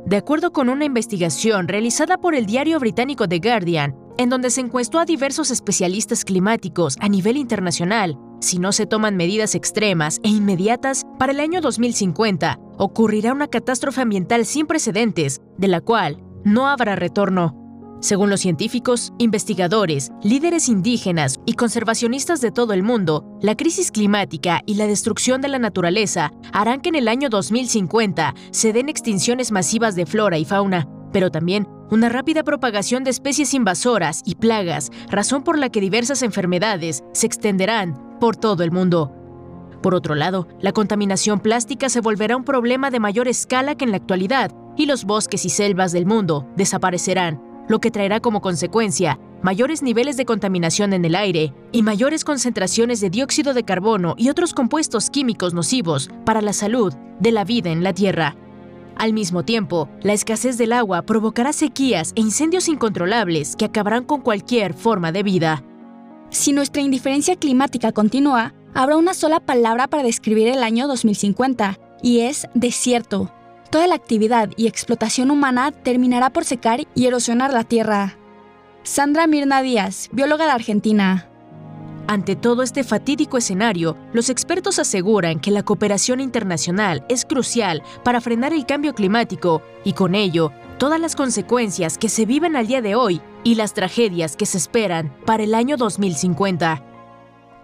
De 0.06 0.18
acuerdo 0.18 0.52
con 0.52 0.68
una 0.68 0.84
investigación 0.84 1.70
realizada 1.70 2.18
por 2.18 2.36
el 2.36 2.46
diario 2.46 2.78
británico 2.78 3.26
The 3.26 3.40
Guardian, 3.40 3.96
en 4.18 4.30
donde 4.30 4.50
se 4.50 4.60
encuestó 4.60 5.00
a 5.00 5.06
diversos 5.06 5.52
especialistas 5.52 6.26
climáticos 6.26 6.98
a 7.00 7.08
nivel 7.08 7.38
internacional, 7.38 8.20
si 8.46 8.60
no 8.60 8.72
se 8.72 8.86
toman 8.86 9.18
medidas 9.18 9.56
extremas 9.56 10.20
e 10.24 10.30
inmediatas, 10.30 11.04
para 11.18 11.32
el 11.32 11.40
año 11.40 11.62
2050 11.62 12.60
ocurrirá 12.78 13.34
una 13.34 13.48
catástrofe 13.48 14.02
ambiental 14.02 14.46
sin 14.46 14.68
precedentes, 14.68 15.42
de 15.58 15.68
la 15.68 15.82
cual 15.82 16.24
no 16.44 16.68
habrá 16.68 16.96
retorno. 16.96 17.62
Según 18.02 18.30
los 18.30 18.42
científicos, 18.42 19.14
investigadores, 19.18 20.12
líderes 20.22 20.70
indígenas 20.70 21.40
y 21.46 21.54
conservacionistas 21.54 22.40
de 22.40 22.52
todo 22.52 22.74
el 22.74 22.84
mundo, 22.84 23.26
la 23.42 23.56
crisis 23.56 23.90
climática 23.90 24.62
y 24.68 24.76
la 24.76 24.86
destrucción 24.86 25.42
de 25.42 25.48
la 25.48 25.58
naturaleza 25.58 26.32
harán 26.54 26.82
que 26.82 26.90
en 26.90 26.96
el 26.96 27.08
año 27.08 27.30
2050 27.30 28.36
se 28.52 28.74
den 28.74 28.90
extinciones 28.90 29.52
masivas 29.52 29.96
de 29.96 30.06
flora 30.06 30.38
y 30.38 30.46
fauna, 30.46 30.88
pero 31.12 31.32
también 31.32 31.68
una 31.90 32.10
rápida 32.10 32.44
propagación 32.44 33.04
de 33.04 33.10
especies 33.10 33.56
invasoras 33.56 34.22
y 34.24 34.36
plagas, 34.36 34.92
razón 35.10 35.44
por 35.44 35.58
la 35.58 35.70
que 35.70 35.82
diversas 35.82 36.22
enfermedades 36.22 37.04
se 37.14 37.26
extenderán 37.26 38.05
por 38.20 38.36
todo 38.36 38.64
el 38.64 38.72
mundo. 38.72 39.12
Por 39.82 39.94
otro 39.94 40.16
lado, 40.16 40.48
la 40.60 40.72
contaminación 40.72 41.40
plástica 41.40 41.90
se 41.90 42.02
volverá 42.02 42.36
un 42.38 42.44
problema 42.44 42.90
de 42.90 43.00
mayor 43.00 43.28
escala 43.28 43.76
que 43.76 43.86
en 43.86 43.92
la 43.92 43.98
actualidad, 43.98 44.52
y 44.78 44.88
los 44.88 45.06
bosques 45.06 45.46
y 45.46 45.50
selvas 45.50 45.92
del 45.92 46.06
mundo 46.06 46.48
desaparecerán, 46.56 47.42
lo 47.68 47.80
que 47.80 47.92
traerá 47.92 48.20
como 48.20 48.42
consecuencia 48.42 49.20
mayores 49.46 49.84
niveles 49.84 50.18
de 50.18 50.26
contaminación 50.26 50.92
en 50.92 51.06
el 51.06 51.14
aire 51.14 51.54
y 51.72 51.84
mayores 51.84 52.24
concentraciones 52.24 53.00
de 53.00 53.12
dióxido 53.12 53.54
de 53.54 53.64
carbono 53.64 54.16
y 54.18 54.30
otros 54.30 54.56
compuestos 54.56 55.12
químicos 55.12 55.54
nocivos 55.54 56.10
para 56.26 56.42
la 56.42 56.52
salud 56.52 56.96
de 57.20 57.32
la 57.32 57.44
vida 57.44 57.70
en 57.70 57.84
la 57.84 57.94
Tierra. 57.94 58.36
Al 58.98 59.14
mismo 59.14 59.44
tiempo, 59.44 59.88
la 60.02 60.14
escasez 60.14 60.58
del 60.58 60.74
agua 60.74 61.04
provocará 61.04 61.54
sequías 61.54 62.12
e 62.16 62.22
incendios 62.22 62.68
incontrolables 62.68 63.56
que 63.56 63.66
acabarán 63.66 64.06
con 64.06 64.22
cualquier 64.22 64.74
forma 64.74 65.12
de 65.12 65.22
vida. 65.22 65.64
Si 66.30 66.54
nuestra 66.54 66.82
indiferencia 66.82 67.36
climática 67.36 67.92
continúa, 67.92 68.54
habrá 68.74 68.98
una 68.98 69.14
sola 69.14 69.40
palabra 69.40 69.88
para 69.88 70.04
describir 70.04 70.48
el 70.48 70.64
año 70.64 70.88
2050, 70.88 71.80
y 72.02 72.22
es 72.22 72.48
desierto. 72.54 73.32
Toda 73.72 73.88
la 73.88 73.96
actividad 73.96 74.50
y 74.58 74.68
explotación 74.68 75.32
humana 75.32 75.72
terminará 75.72 76.30
por 76.30 76.46
secar 76.46 76.82
y 76.94 77.06
erosionar 77.06 77.54
la 77.54 77.64
tierra. 77.64 78.18
Sandra 78.84 79.28
Mirna 79.28 79.62
Díaz, 79.62 80.10
bióloga 80.12 80.46
de 80.46 80.52
Argentina. 80.52 81.30
Ante 82.08 82.36
todo 82.36 82.62
este 82.62 82.84
fatídico 82.84 83.38
escenario, 83.38 83.98
los 84.14 84.30
expertos 84.30 84.78
aseguran 84.78 85.40
que 85.40 85.50
la 85.50 85.64
cooperación 85.64 86.20
internacional 86.20 87.04
es 87.10 87.26
crucial 87.26 87.82
para 88.04 88.22
frenar 88.22 88.54
el 88.54 88.68
cambio 88.68 88.94
climático 88.94 89.64
y 89.84 89.94
con 89.94 90.14
ello 90.14 90.52
todas 90.78 91.00
las 91.00 91.16
consecuencias 91.16 91.98
que 91.98 92.10
se 92.10 92.28
viven 92.28 92.56
al 92.56 92.68
día 92.68 92.84
de 92.84 92.94
hoy 92.94 93.22
y 93.44 93.56
las 93.56 93.74
tragedias 93.74 94.36
que 94.36 94.46
se 94.46 94.60
esperan 94.60 95.16
para 95.26 95.44
el 95.44 95.56
año 95.56 95.78
2050. 95.78 96.84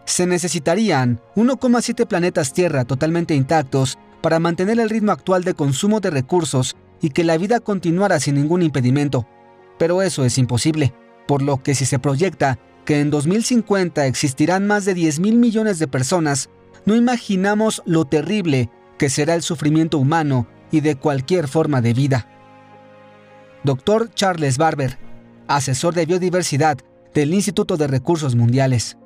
Se 0.05 0.25
necesitarían 0.25 1.21
1,7 1.35 2.07
planetas 2.07 2.51
Tierra 2.51 2.83
totalmente 2.83 3.35
intactos 3.35 3.99
para 4.21 4.39
mantener 4.39 4.79
el 4.79 4.89
ritmo 4.89 5.11
actual 5.11 5.43
de 5.43 5.53
consumo 5.53 5.99
de 5.99 6.09
recursos 6.09 6.75
y 6.99 7.11
que 7.11 7.23
la 7.23 7.37
vida 7.37 7.59
continuara 7.59 8.19
sin 8.19 8.35
ningún 8.35 8.63
impedimento. 8.63 9.27
Pero 9.77 10.01
eso 10.01 10.25
es 10.25 10.39
imposible, 10.39 10.93
por 11.27 11.43
lo 11.43 11.61
que 11.61 11.75
si 11.75 11.85
se 11.85 11.99
proyecta 11.99 12.57
que 12.85 12.99
en 12.99 13.09
2050 13.09 14.05
existirán 14.05 14.67
más 14.67 14.85
de 14.85 14.93
10 14.93 15.19
mil 15.19 15.35
millones 15.37 15.79
de 15.79 15.87
personas, 15.87 16.49
no 16.85 16.95
imaginamos 16.95 17.81
lo 17.85 18.05
terrible 18.05 18.69
que 18.97 19.09
será 19.09 19.35
el 19.35 19.41
sufrimiento 19.41 19.97
humano 19.97 20.47
y 20.71 20.81
de 20.81 20.95
cualquier 20.95 21.47
forma 21.47 21.81
de 21.81 21.93
vida. 21.93 22.27
Dr. 23.63 24.11
Charles 24.13 24.57
Barber, 24.57 24.97
asesor 25.47 25.93
de 25.93 26.05
biodiversidad 26.05 26.77
del 27.13 27.33
Instituto 27.33 27.77
de 27.77 27.87
Recursos 27.87 28.35
Mundiales. 28.35 28.97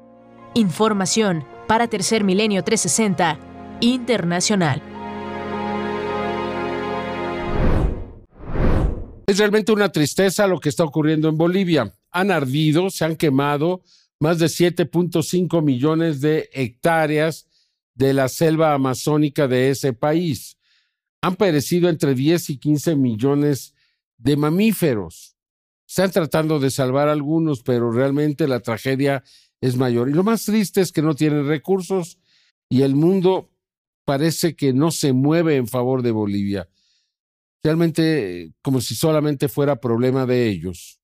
Información 0.53 1.45
para 1.67 1.87
Tercer 1.87 2.23
Milenio 2.23 2.63
360 2.63 3.39
Internacional. 3.81 4.81
Es 9.27 9.39
realmente 9.39 9.71
una 9.71 9.91
tristeza 9.91 10.47
lo 10.47 10.59
que 10.59 10.69
está 10.69 10.83
ocurriendo 10.83 11.29
en 11.29 11.37
Bolivia 11.37 11.93
han 12.15 12.31
ardido, 12.31 12.89
se 12.89 13.03
han 13.03 13.17
quemado 13.17 13.83
más 14.21 14.39
de 14.39 14.45
7.5 14.45 15.61
millones 15.61 16.21
de 16.21 16.49
hectáreas 16.53 17.47
de 17.93 18.13
la 18.13 18.29
selva 18.29 18.73
amazónica 18.73 19.49
de 19.49 19.69
ese 19.69 19.91
país. 19.91 20.57
Han 21.21 21.35
perecido 21.35 21.89
entre 21.89 22.15
10 22.15 22.51
y 22.51 22.57
15 22.57 22.95
millones 22.95 23.73
de 24.17 24.37
mamíferos. 24.37 25.35
Están 25.85 26.11
tratando 26.11 26.59
de 26.59 26.71
salvar 26.71 27.09
algunos, 27.09 27.63
pero 27.63 27.91
realmente 27.91 28.47
la 28.47 28.61
tragedia 28.61 29.23
es 29.59 29.75
mayor. 29.75 30.09
Y 30.09 30.13
lo 30.13 30.23
más 30.23 30.45
triste 30.45 30.79
es 30.79 30.93
que 30.93 31.01
no 31.01 31.15
tienen 31.15 31.47
recursos 31.47 32.19
y 32.69 32.83
el 32.83 32.95
mundo 32.95 33.51
parece 34.05 34.55
que 34.55 34.71
no 34.71 34.91
se 34.91 35.11
mueve 35.11 35.57
en 35.57 35.67
favor 35.67 36.01
de 36.01 36.11
Bolivia. 36.11 36.69
Realmente 37.65 38.51
como 38.61 38.79
si 38.79 38.93
solamente 38.93 39.49
fuera 39.49 39.75
problema 39.75 40.27
de 40.27 40.47
ellos. 40.47 40.99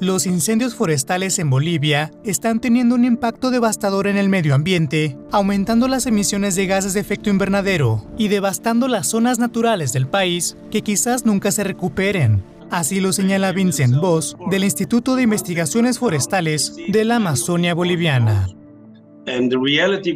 Los 0.00 0.26
incendios 0.26 0.74
forestales 0.74 1.38
en 1.38 1.50
Bolivia 1.50 2.12
están 2.24 2.60
teniendo 2.60 2.94
un 2.94 3.04
impacto 3.04 3.50
devastador 3.50 4.06
en 4.06 4.16
el 4.16 4.28
medio 4.28 4.54
ambiente, 4.54 5.16
aumentando 5.30 5.86
las 5.88 6.06
emisiones 6.06 6.56
de 6.56 6.66
gases 6.66 6.94
de 6.94 7.00
efecto 7.00 7.30
invernadero 7.30 8.04
y 8.16 8.28
devastando 8.28 8.88
las 8.88 9.08
zonas 9.08 9.38
naturales 9.38 9.92
del 9.92 10.08
país 10.08 10.56
que 10.70 10.82
quizás 10.82 11.24
nunca 11.24 11.52
se 11.52 11.64
recuperen. 11.64 12.42
Así 12.70 13.00
lo 13.00 13.12
señala 13.12 13.52
Vincent 13.52 13.96
Voss 13.96 14.36
del 14.50 14.64
Instituto 14.64 15.14
de 15.14 15.22
Investigaciones 15.22 15.98
Forestales 15.98 16.74
de 16.88 17.04
la 17.04 17.16
Amazonia 17.16 17.74
Boliviana. 17.74 18.48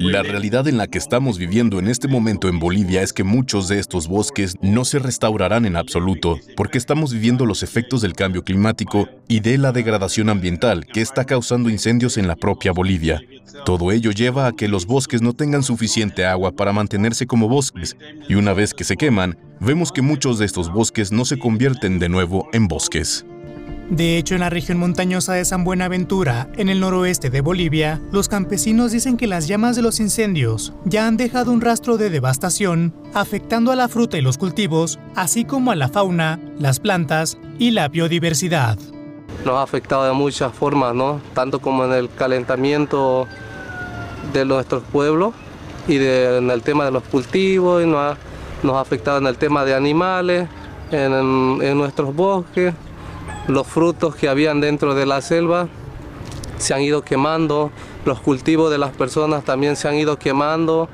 La 0.01 0.23
realidad 0.23 0.67
en 0.69 0.79
la 0.79 0.87
que 0.87 0.99
estamos 0.99 1.39
viviendo 1.39 1.79
en 1.79 1.89
este 1.89 2.09
momento 2.09 2.49
en 2.49 2.59
Bolivia 2.59 3.03
es 3.03 3.13
que 3.13 3.25
muchos 3.25 3.69
de 3.69 3.79
estos 3.79 4.09
bosques 4.09 4.57
no 4.63 4.85
se 4.85 4.99
restaurarán 4.99 5.67
en 5.67 5.77
absoluto, 5.77 6.39
porque 6.57 6.79
estamos 6.79 7.13
viviendo 7.13 7.45
los 7.45 7.63
efectos 7.63 8.01
del 8.01 8.15
cambio 8.15 8.43
climático 8.43 9.09
y 9.29 9.41
de 9.41 9.59
la 9.59 9.73
degradación 9.73 10.29
ambiental 10.29 10.87
que 10.87 11.01
está 11.01 11.25
causando 11.25 11.69
incendios 11.69 12.17
en 12.17 12.27
la 12.27 12.37
propia 12.37 12.73
Bolivia. 12.73 13.21
Todo 13.65 13.93
ello 13.93 14.11
lleva 14.13 14.47
a 14.47 14.53
que 14.53 14.69
los 14.69 14.87
bosques 14.87 15.21
no 15.21 15.35
tengan 15.35 15.63
suficiente 15.63 16.25
agua 16.25 16.53
para 16.53 16.73
mantenerse 16.73 17.27
como 17.27 17.49
bosques, 17.49 17.97
y 18.29 18.35
una 18.35 18.53
vez 18.55 18.73
que 18.73 18.85
se 18.85 18.97
queman, 18.97 19.37
vemos 19.61 19.93
que 19.93 20.03
muchos 20.03 20.39
de 20.39 20.47
estos 20.47 20.73
bosques 20.73 21.13
no 21.13 21.25
se 21.25 21.39
convierten 21.39 21.99
de 21.99 22.09
nuevo 22.09 22.49
en 22.53 22.67
bosques. 22.69 23.27
De 23.91 24.17
hecho, 24.17 24.35
en 24.35 24.41
la 24.41 24.49
región 24.49 24.79
montañosa 24.79 25.35
de 25.35 25.45
San 25.45 25.65
Buenaventura, 25.65 26.49
en 26.57 26.69
el 26.69 26.81
noroeste 26.81 27.31
de 27.31 27.41
Bolivia, 27.41 28.01
los 28.11 28.29
campesinos 28.29 28.93
dicen 28.93 29.17
que 29.17 29.27
las 29.27 29.49
llamas 29.49 29.77
de 29.77 29.83
los 29.83 30.01
incendios 30.01 30.73
ya 30.85 31.07
han 31.07 31.17
dejado 31.17 31.53
un 31.53 31.61
rastro 31.61 31.99
de 31.99 32.09
devastación, 32.09 32.95
afectando 33.13 33.71
a 33.71 33.77
la 33.77 33.89
fruta 33.89 34.17
y 34.17 34.23
los 34.23 34.39
cultivos, 34.39 34.99
así 35.15 35.45
como 35.45 35.73
a 35.73 35.77
la 35.77 35.89
fauna, 35.89 36.41
las 36.59 36.81
plantas 36.81 37.37
y 37.59 37.73
la 37.73 37.89
biodiversidad. 37.89 38.79
Nos 39.45 39.57
ha 39.57 39.63
afectado 39.63 40.05
de 40.05 40.13
muchas 40.13 40.55
formas, 40.55 40.95
¿no? 40.95 41.21
Tanto 41.35 41.59
como 41.59 41.85
en 41.85 41.93
el 41.93 42.09
calentamiento 42.09 43.27
de 44.33 44.45
nuestros 44.45 44.85
pueblos 44.85 45.35
y 45.87 45.97
en 45.97 46.51
el 46.51 46.63
tema 46.63 46.85
de 46.87 46.93
los 46.93 47.03
cultivos, 47.03 47.83
y 47.83 47.87
nos, 47.87 48.17
ha, 48.65 48.81
afectado 48.81 49.19
en 49.19 49.27
el 49.27 49.37
tema 49.37 49.65
de 49.65 49.75
animales, 49.75 50.49
en, 50.93 51.13
en 51.13 51.77
nuestros 51.77 52.15
bosques 52.15 52.73
los 53.49 53.67
frutos 53.67 54.15
que 54.15 54.29
habían 54.29 54.61
dentro 54.61 54.95
de 54.95 55.07
la 55.07 55.21
selva 55.21 55.69
se 56.59 56.75
han 56.75 56.83
ido 56.83 57.03
quemando, 57.03 57.71
los 58.05 58.21
cultivos 58.21 58.71
de 58.71 58.79
las 58.79 58.93
personas 58.93 59.45
también 59.45 59.77
se 59.77 59.89
han 59.89 59.97
ido 59.97 60.19
quemando. 60.19 60.89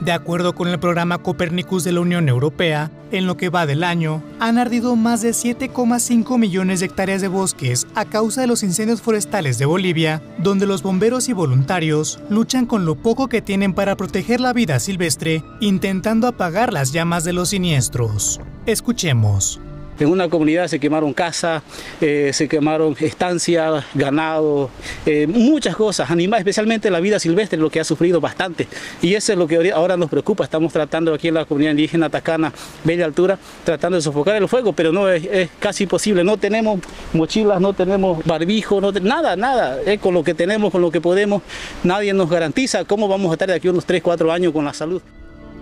De 0.00 0.12
acuerdo 0.12 0.54
con 0.54 0.68
el 0.68 0.78
programa 0.78 1.18
Copernicus 1.18 1.82
de 1.82 1.90
la 1.90 2.00
Unión 2.00 2.28
Europea, 2.28 2.90
en 3.10 3.26
lo 3.26 3.36
que 3.36 3.48
va 3.48 3.66
del 3.66 3.82
año, 3.82 4.22
han 4.38 4.58
ardido 4.58 4.94
más 4.94 5.22
de 5.22 5.30
7,5 5.30 6.38
millones 6.38 6.80
de 6.80 6.86
hectáreas 6.86 7.22
de 7.22 7.28
bosques 7.28 7.86
a 7.94 8.04
causa 8.04 8.42
de 8.42 8.46
los 8.46 8.62
incendios 8.62 9.00
forestales 9.00 9.58
de 9.58 9.64
Bolivia, 9.64 10.22
donde 10.38 10.66
los 10.66 10.82
bomberos 10.82 11.28
y 11.28 11.32
voluntarios 11.32 12.20
luchan 12.28 12.66
con 12.66 12.84
lo 12.84 12.94
poco 12.94 13.28
que 13.28 13.42
tienen 13.42 13.72
para 13.72 13.96
proteger 13.96 14.40
la 14.40 14.52
vida 14.52 14.78
silvestre, 14.78 15.42
intentando 15.60 16.28
apagar 16.28 16.72
las 16.72 16.92
llamas 16.92 17.24
de 17.24 17.32
los 17.32 17.48
siniestros. 17.48 18.40
Escuchemos. 18.66 19.60
En 19.98 20.08
una 20.08 20.28
comunidad 20.28 20.68
se 20.68 20.78
quemaron 20.78 21.14
casas, 21.14 21.62
eh, 22.00 22.30
se 22.32 22.48
quemaron 22.48 22.94
estancias, 23.00 23.84
ganado, 23.94 24.70
eh, 25.06 25.26
muchas 25.26 25.74
cosas, 25.74 26.10
animales, 26.10 26.40
especialmente 26.40 26.90
la 26.90 27.00
vida 27.00 27.18
silvestre, 27.18 27.58
lo 27.58 27.70
que 27.70 27.80
ha 27.80 27.84
sufrido 27.84 28.20
bastante. 28.20 28.68
Y 29.00 29.14
eso 29.14 29.32
es 29.32 29.38
lo 29.38 29.46
que 29.46 29.72
ahora 29.72 29.96
nos 29.96 30.10
preocupa. 30.10 30.44
Estamos 30.44 30.72
tratando 30.72 31.14
aquí 31.14 31.28
en 31.28 31.34
la 31.34 31.44
comunidad 31.46 31.70
indígena 31.70 32.06
Atacana, 32.06 32.52
Bella 32.84 33.06
Altura, 33.06 33.38
tratando 33.64 33.96
de 33.96 34.02
sofocar 34.02 34.36
el 34.36 34.48
fuego, 34.48 34.72
pero 34.72 34.92
no 34.92 35.08
es, 35.08 35.48
casi 35.58 35.84
imposible. 35.84 36.24
No 36.24 36.36
tenemos 36.36 36.80
mochilas, 37.12 37.60
no 37.60 37.72
tenemos 37.72 38.22
barbijo, 38.24 38.80
nada, 39.02 39.36
nada. 39.36 39.78
con 40.00 40.12
lo 40.12 40.22
que 40.22 40.34
tenemos, 40.34 40.72
con 40.72 40.82
lo 40.82 40.90
que 40.90 41.00
podemos, 41.00 41.42
nadie 41.84 42.12
nos 42.12 42.28
garantiza 42.28 42.84
cómo 42.84 43.08
vamos 43.08 43.30
a 43.30 43.34
estar 43.34 43.48
de 43.48 43.54
aquí 43.54 43.68
unos 43.68 43.86
3, 43.86 44.02
4 44.02 44.30
años 44.30 44.52
con 44.52 44.64
la 44.64 44.74
salud. 44.74 45.00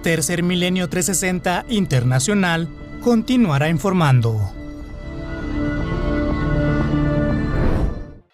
Tercer 0.02 0.42
Milenio 0.42 0.88
360 0.88 1.64
Internacional 1.68 2.68
continuará 3.04 3.68
informando. 3.68 4.40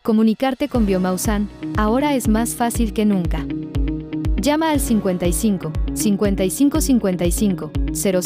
Comunicarte 0.01 0.69
con 0.69 0.87
Biomausan 0.87 1.49
ahora 1.77 2.15
es 2.15 2.29
más 2.29 2.55
fácil 2.55 2.93
que 2.93 3.05
nunca. 3.05 3.45
Llama 4.41 4.71
al 4.71 4.79
55 4.79 5.73
55 5.93 6.81
55 6.81 7.71
00 7.93 8.23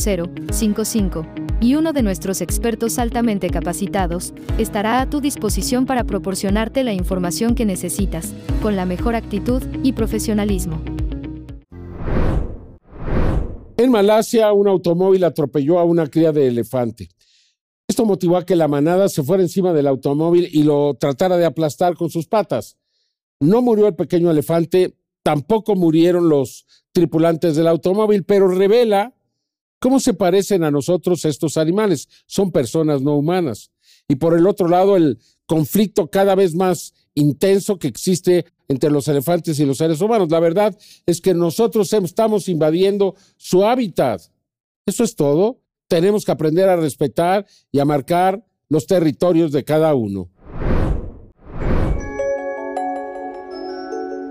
55 0.52 1.26
y 1.62 1.76
uno 1.76 1.94
de 1.94 2.02
nuestros 2.02 2.42
expertos 2.42 2.98
altamente 2.98 3.48
capacitados 3.48 4.34
estará 4.58 5.00
a 5.00 5.08
tu 5.08 5.22
disposición 5.22 5.86
para 5.86 6.04
proporcionarte 6.04 6.84
la 6.84 6.92
información 6.92 7.54
que 7.54 7.64
necesitas, 7.64 8.34
con 8.60 8.76
la 8.76 8.84
mejor 8.84 9.14
actitud 9.14 9.62
y 9.82 9.92
profesionalismo. 9.92 10.82
En 13.84 13.90
Malasia, 13.90 14.50
un 14.54 14.66
automóvil 14.66 15.24
atropelló 15.24 15.78
a 15.78 15.84
una 15.84 16.06
cría 16.06 16.32
de 16.32 16.46
elefante. 16.46 17.10
Esto 17.86 18.06
motivó 18.06 18.38
a 18.38 18.46
que 18.46 18.56
la 18.56 18.66
manada 18.66 19.10
se 19.10 19.22
fuera 19.22 19.42
encima 19.42 19.74
del 19.74 19.86
automóvil 19.86 20.48
y 20.50 20.62
lo 20.62 20.94
tratara 20.94 21.36
de 21.36 21.44
aplastar 21.44 21.94
con 21.94 22.08
sus 22.08 22.26
patas. 22.26 22.78
No 23.40 23.60
murió 23.60 23.86
el 23.86 23.94
pequeño 23.94 24.30
elefante, 24.30 24.96
tampoco 25.22 25.76
murieron 25.76 26.30
los 26.30 26.64
tripulantes 26.92 27.56
del 27.56 27.66
automóvil, 27.66 28.24
pero 28.24 28.48
revela 28.48 29.14
cómo 29.80 30.00
se 30.00 30.14
parecen 30.14 30.64
a 30.64 30.70
nosotros 30.70 31.26
estos 31.26 31.58
animales. 31.58 32.08
Son 32.24 32.52
personas 32.52 33.02
no 33.02 33.14
humanas. 33.18 33.70
Y 34.08 34.14
por 34.14 34.32
el 34.32 34.46
otro 34.46 34.66
lado, 34.66 34.96
el 34.96 35.18
conflicto 35.46 36.10
cada 36.10 36.34
vez 36.34 36.54
más 36.54 36.94
intenso 37.14 37.78
que 37.78 37.88
existe 37.88 38.46
entre 38.68 38.90
los 38.90 39.08
elefantes 39.08 39.58
y 39.58 39.64
los 39.64 39.78
seres 39.78 40.00
humanos. 40.00 40.30
La 40.30 40.40
verdad 40.40 40.76
es 41.06 41.20
que 41.20 41.34
nosotros 41.34 41.92
estamos 41.92 42.48
invadiendo 42.48 43.14
su 43.36 43.64
hábitat. 43.64 44.22
Eso 44.86 45.04
es 45.04 45.14
todo. 45.16 45.60
Tenemos 45.88 46.24
que 46.24 46.32
aprender 46.32 46.68
a 46.68 46.76
respetar 46.76 47.46
y 47.70 47.78
a 47.78 47.84
marcar 47.84 48.44
los 48.68 48.86
territorios 48.86 49.52
de 49.52 49.64
cada 49.64 49.94
uno. 49.94 50.30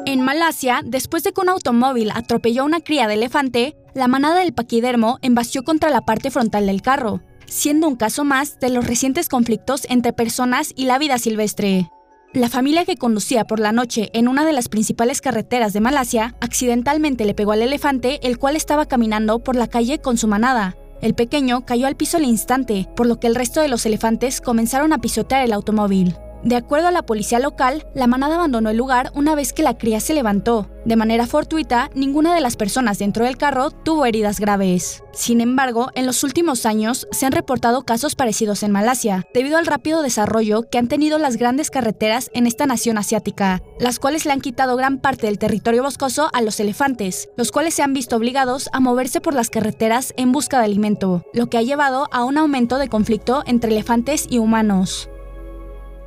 En 0.06 0.21
Malasia, 0.21 0.82
después 0.84 1.23
de 1.23 1.32
que 1.32 1.41
un 1.41 1.49
automóvil 1.49 2.12
atropelló 2.13 2.63
a 2.63 2.65
una 2.65 2.82
cría 2.82 3.08
de 3.08 3.13
elefante, 3.13 3.78
la 3.93 4.10
manada 4.10 4.39
del 4.39 4.54
paquidermo 4.54 5.17
embastió 5.21 5.63
contra 5.63 5.89
la 5.89 6.02
parte 6.02 6.30
frontal 6.30 6.65
del 6.65 6.82
carro, 6.82 7.21
siendo 7.54 7.88
un 7.88 7.96
caso 7.96 8.26
más 8.26 8.60
de 8.60 8.72
los 8.72 8.88
recientes 8.88 9.30
conflictos 9.30 9.86
entre 9.88 10.12
personas 10.12 10.74
y 10.76 10.86
la 10.86 10.98
vida 10.98 11.20
silvestre. 11.20 11.92
La 12.34 12.50
familia 12.50 12.84
que 12.84 12.98
conducía 12.98 13.46
por 13.46 13.60
la 13.60 13.72
noche 13.72 14.10
en 14.13 14.28
una 14.28 14.44
de 14.44 14.54
las 14.54 14.70
principales 14.70 15.22
carreteras 15.22 15.72
de 15.72 15.80
Malasia 15.80 16.36
accidentalmente 16.42 17.26
le 17.26 17.36
pegó 17.36 17.52
al 17.52 17.62
elefante, 17.62 18.20
el 18.28 18.39
cual 18.39 18.56
estaba 18.56 18.88
caminando 18.88 19.44
por 19.44 19.56
la 19.56 19.68
calle 19.68 20.00
con 20.00 20.18
su 20.18 20.28
manada. 20.28 20.76
El 21.00 21.13
pequeño 21.13 21.63
cayó 21.63 21.86
al 21.86 21.96
piso 21.96 22.18
al 22.18 22.24
instante, 22.24 22.89
por 22.96 23.06
lo 23.06 23.20
que 23.20 23.28
el 23.28 23.36
resto 23.36 23.62
de 23.62 23.68
los 23.68 23.86
elefantes 23.86 24.42
comenzaron 24.42 24.92
a 24.92 24.98
pisotear 24.98 25.46
el 25.46 25.54
automóvil. 25.54 26.16
De 26.44 26.58
acuerdo 26.58 26.90
a 26.90 26.92
la 26.92 27.06
policía 27.06 27.40
local, 27.40 27.88
la 27.96 28.06
manada 28.06 28.36
abandonó 28.36 28.70
el 28.70 28.76
lugar 28.76 29.12
una 29.16 29.34
vez 29.34 29.54
que 29.54 29.64
la 29.64 29.78
cría 29.78 30.02
se 30.02 30.14
levantó. 30.14 30.70
De 30.84 30.98
manera 30.98 31.26
fortuita, 31.26 31.90
ninguna 31.96 32.36
de 32.36 32.42
las 32.42 32.58
personas 32.58 33.00
dentro 33.00 33.24
del 33.24 33.38
carro 33.38 33.72
tuvo 33.72 34.06
heridas 34.06 34.42
graves. 34.42 35.04
Sin 35.14 35.40
embargo, 35.40 35.90
en 35.96 36.06
los 36.06 36.22
últimos 36.26 36.66
años 36.66 37.08
se 37.12 37.26
han 37.26 37.32
reportado 37.32 37.84
casos 37.84 38.16
parecidos 38.16 38.62
en 38.64 38.72
Malasia, 38.72 39.26
debido 39.34 39.58
al 39.58 39.66
rápido 39.66 40.02
desarrollo 40.02 40.70
que 40.70 40.78
han 40.78 40.90
tenido 40.90 41.18
las 41.18 41.38
grandes 41.38 41.72
carreteras 41.72 42.30
en 42.34 42.46
esta 42.46 42.66
nación 42.66 42.98
asiática, 42.98 43.62
las 43.80 44.00
cuales 44.00 44.26
le 44.26 44.34
han 44.34 44.42
quitado 44.42 44.76
gran 44.76 45.00
parte 45.00 45.28
del 45.28 45.40
territorio 45.40 45.84
boscoso 45.84 46.30
a 46.34 46.42
los 46.42 46.60
elefantes, 46.60 47.30
los 47.38 47.54
cuales 47.54 47.74
se 47.74 47.84
han 47.84 47.94
visto 47.94 48.18
obligados 48.18 48.70
a 48.74 48.82
moverse 48.82 49.22
por 49.22 49.34
las 49.34 49.50
carreteras 49.50 50.14
en 50.18 50.34
busca 50.34 50.60
de 50.60 50.66
alimento, 50.66 51.24
lo 51.34 51.48
que 51.50 51.58
ha 51.58 51.62
llevado 51.62 52.10
a 52.12 52.26
un 52.26 52.38
aumento 52.38 52.80
de 52.80 52.90
conflicto 52.90 53.44
entre 53.46 53.72
elefantes 53.72 54.28
y 54.30 54.40
humanos. 54.40 55.10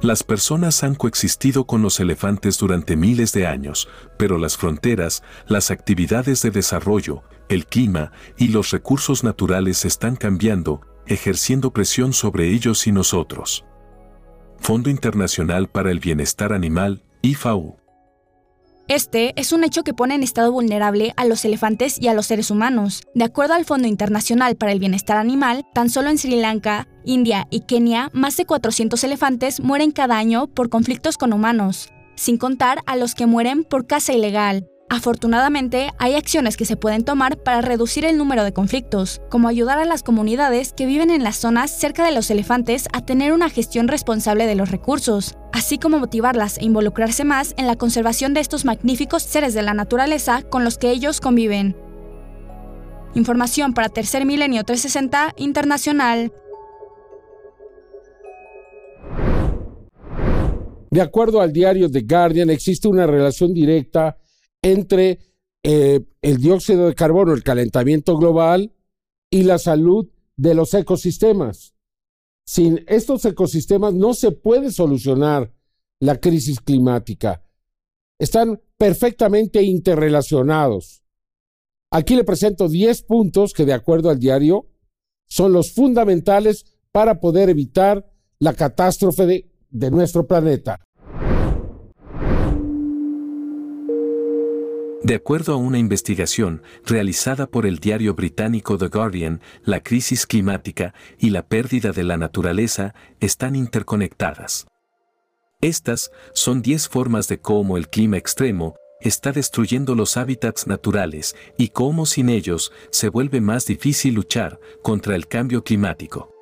Las 0.02 0.22
personas 0.22 0.82
han 0.82 0.94
coexistido 0.94 1.66
con 1.66 1.80
los 1.80 2.00
elefantes 2.00 2.58
durante 2.58 2.96
miles 2.96 3.32
de 3.32 3.46
años, 3.46 3.88
pero 4.18 4.36
las 4.36 4.56
fronteras, 4.56 5.22
las 5.46 5.70
actividades 5.70 6.42
de 6.42 6.50
desarrollo, 6.50 7.22
el 7.48 7.66
clima 7.66 8.12
y 8.36 8.48
los 8.48 8.70
recursos 8.72 9.24
naturales 9.24 9.86
están 9.86 10.16
cambiando, 10.16 10.82
ejerciendo 11.06 11.72
presión 11.72 12.12
sobre 12.12 12.48
ellos 12.48 12.86
y 12.86 12.92
nosotros. 12.92 13.64
Fondo 14.60 14.90
Internacional 14.90 15.68
para 15.68 15.90
el 15.90 16.00
Bienestar 16.00 16.52
Animal, 16.52 17.02
IFAU. 17.22 17.76
Este 18.88 19.32
es 19.34 19.50
un 19.50 19.64
hecho 19.64 19.82
que 19.82 19.94
pone 19.94 20.14
en 20.14 20.22
estado 20.22 20.52
vulnerable 20.52 21.12
a 21.16 21.24
los 21.24 21.44
elefantes 21.44 22.00
y 22.00 22.06
a 22.06 22.14
los 22.14 22.26
seres 22.26 22.52
humanos. 22.52 23.02
De 23.14 23.24
acuerdo 23.24 23.54
al 23.54 23.64
Fondo 23.64 23.88
Internacional 23.88 24.54
para 24.54 24.70
el 24.70 24.78
Bienestar 24.78 25.16
Animal, 25.16 25.66
tan 25.74 25.90
solo 25.90 26.08
en 26.08 26.18
Sri 26.18 26.36
Lanka, 26.36 26.86
India 27.04 27.48
y 27.50 27.62
Kenia, 27.62 28.10
más 28.12 28.36
de 28.36 28.46
400 28.46 29.02
elefantes 29.02 29.58
mueren 29.58 29.90
cada 29.90 30.18
año 30.18 30.46
por 30.46 30.68
conflictos 30.68 31.18
con 31.18 31.32
humanos, 31.32 31.88
sin 32.14 32.38
contar 32.38 32.78
a 32.86 32.94
los 32.94 33.16
que 33.16 33.26
mueren 33.26 33.64
por 33.64 33.88
caza 33.88 34.12
ilegal. 34.12 34.68
Afortunadamente, 34.88 35.90
hay 35.98 36.14
acciones 36.14 36.56
que 36.56 36.64
se 36.64 36.76
pueden 36.76 37.02
tomar 37.02 37.38
para 37.38 37.60
reducir 37.60 38.04
el 38.04 38.16
número 38.16 38.44
de 38.44 38.52
conflictos, 38.52 39.20
como 39.30 39.48
ayudar 39.48 39.78
a 39.78 39.84
las 39.84 40.04
comunidades 40.04 40.72
que 40.72 40.86
viven 40.86 41.10
en 41.10 41.24
las 41.24 41.36
zonas 41.36 41.72
cerca 41.72 42.04
de 42.04 42.14
los 42.14 42.30
elefantes 42.30 42.86
a 42.92 43.04
tener 43.04 43.32
una 43.32 43.50
gestión 43.50 43.88
responsable 43.88 44.46
de 44.46 44.54
los 44.54 44.70
recursos, 44.70 45.36
así 45.52 45.78
como 45.78 45.98
motivarlas 45.98 46.58
e 46.58 46.64
involucrarse 46.64 47.24
más 47.24 47.52
en 47.56 47.66
la 47.66 47.74
conservación 47.74 48.32
de 48.32 48.40
estos 48.40 48.64
magníficos 48.64 49.24
seres 49.24 49.54
de 49.54 49.62
la 49.62 49.74
naturaleza 49.74 50.42
con 50.42 50.62
los 50.62 50.78
que 50.78 50.90
ellos 50.90 51.20
conviven. 51.20 51.76
Información 53.14 53.74
para 53.74 53.88
Tercer 53.88 54.24
Milenio 54.24 54.62
360 54.62 55.34
Internacional. 55.36 56.32
De 60.90 61.00
acuerdo 61.00 61.40
al 61.40 61.52
diario 61.52 61.90
The 61.90 62.02
Guardian, 62.02 62.50
existe 62.50 62.86
una 62.86 63.06
relación 63.06 63.52
directa 63.52 64.16
entre 64.62 65.18
eh, 65.62 66.00
el 66.22 66.36
dióxido 66.38 66.86
de 66.86 66.94
carbono, 66.94 67.32
el 67.32 67.42
calentamiento 67.42 68.16
global 68.16 68.72
y 69.30 69.42
la 69.42 69.58
salud 69.58 70.08
de 70.36 70.54
los 70.54 70.72
ecosistemas. 70.74 71.74
Sin 72.44 72.84
estos 72.86 73.24
ecosistemas 73.24 73.92
no 73.94 74.14
se 74.14 74.30
puede 74.30 74.70
solucionar 74.70 75.52
la 75.98 76.20
crisis 76.20 76.60
climática. 76.60 77.42
Están 78.18 78.60
perfectamente 78.76 79.62
interrelacionados. 79.62 81.02
Aquí 81.90 82.14
le 82.14 82.24
presento 82.24 82.68
10 82.68 83.02
puntos 83.02 83.52
que, 83.52 83.64
de 83.64 83.72
acuerdo 83.72 84.10
al 84.10 84.18
diario, 84.18 84.66
son 85.26 85.52
los 85.52 85.72
fundamentales 85.72 86.64
para 86.92 87.20
poder 87.20 87.48
evitar 87.48 88.08
la 88.38 88.54
catástrofe 88.54 89.26
de, 89.26 89.50
de 89.70 89.90
nuestro 89.90 90.26
planeta. 90.26 90.85
De 95.06 95.14
acuerdo 95.14 95.52
a 95.52 95.56
una 95.56 95.78
investigación 95.78 96.64
realizada 96.84 97.46
por 97.46 97.64
el 97.64 97.78
diario 97.78 98.16
británico 98.16 98.76
The 98.76 98.88
Guardian, 98.88 99.40
la 99.62 99.80
crisis 99.80 100.26
climática 100.26 100.94
y 101.16 101.30
la 101.30 101.46
pérdida 101.46 101.92
de 101.92 102.02
la 102.02 102.16
naturaleza 102.16 102.92
están 103.20 103.54
interconectadas. 103.54 104.66
Estas 105.60 106.10
son 106.34 106.60
10 106.60 106.88
formas 106.88 107.28
de 107.28 107.38
cómo 107.38 107.76
el 107.76 107.88
clima 107.88 108.16
extremo 108.16 108.74
está 109.00 109.30
destruyendo 109.30 109.94
los 109.94 110.16
hábitats 110.16 110.66
naturales 110.66 111.36
y 111.56 111.68
cómo 111.68 112.04
sin 112.04 112.28
ellos 112.28 112.72
se 112.90 113.08
vuelve 113.08 113.40
más 113.40 113.64
difícil 113.64 114.14
luchar 114.14 114.58
contra 114.82 115.14
el 115.14 115.28
cambio 115.28 115.62
climático. 115.62 116.32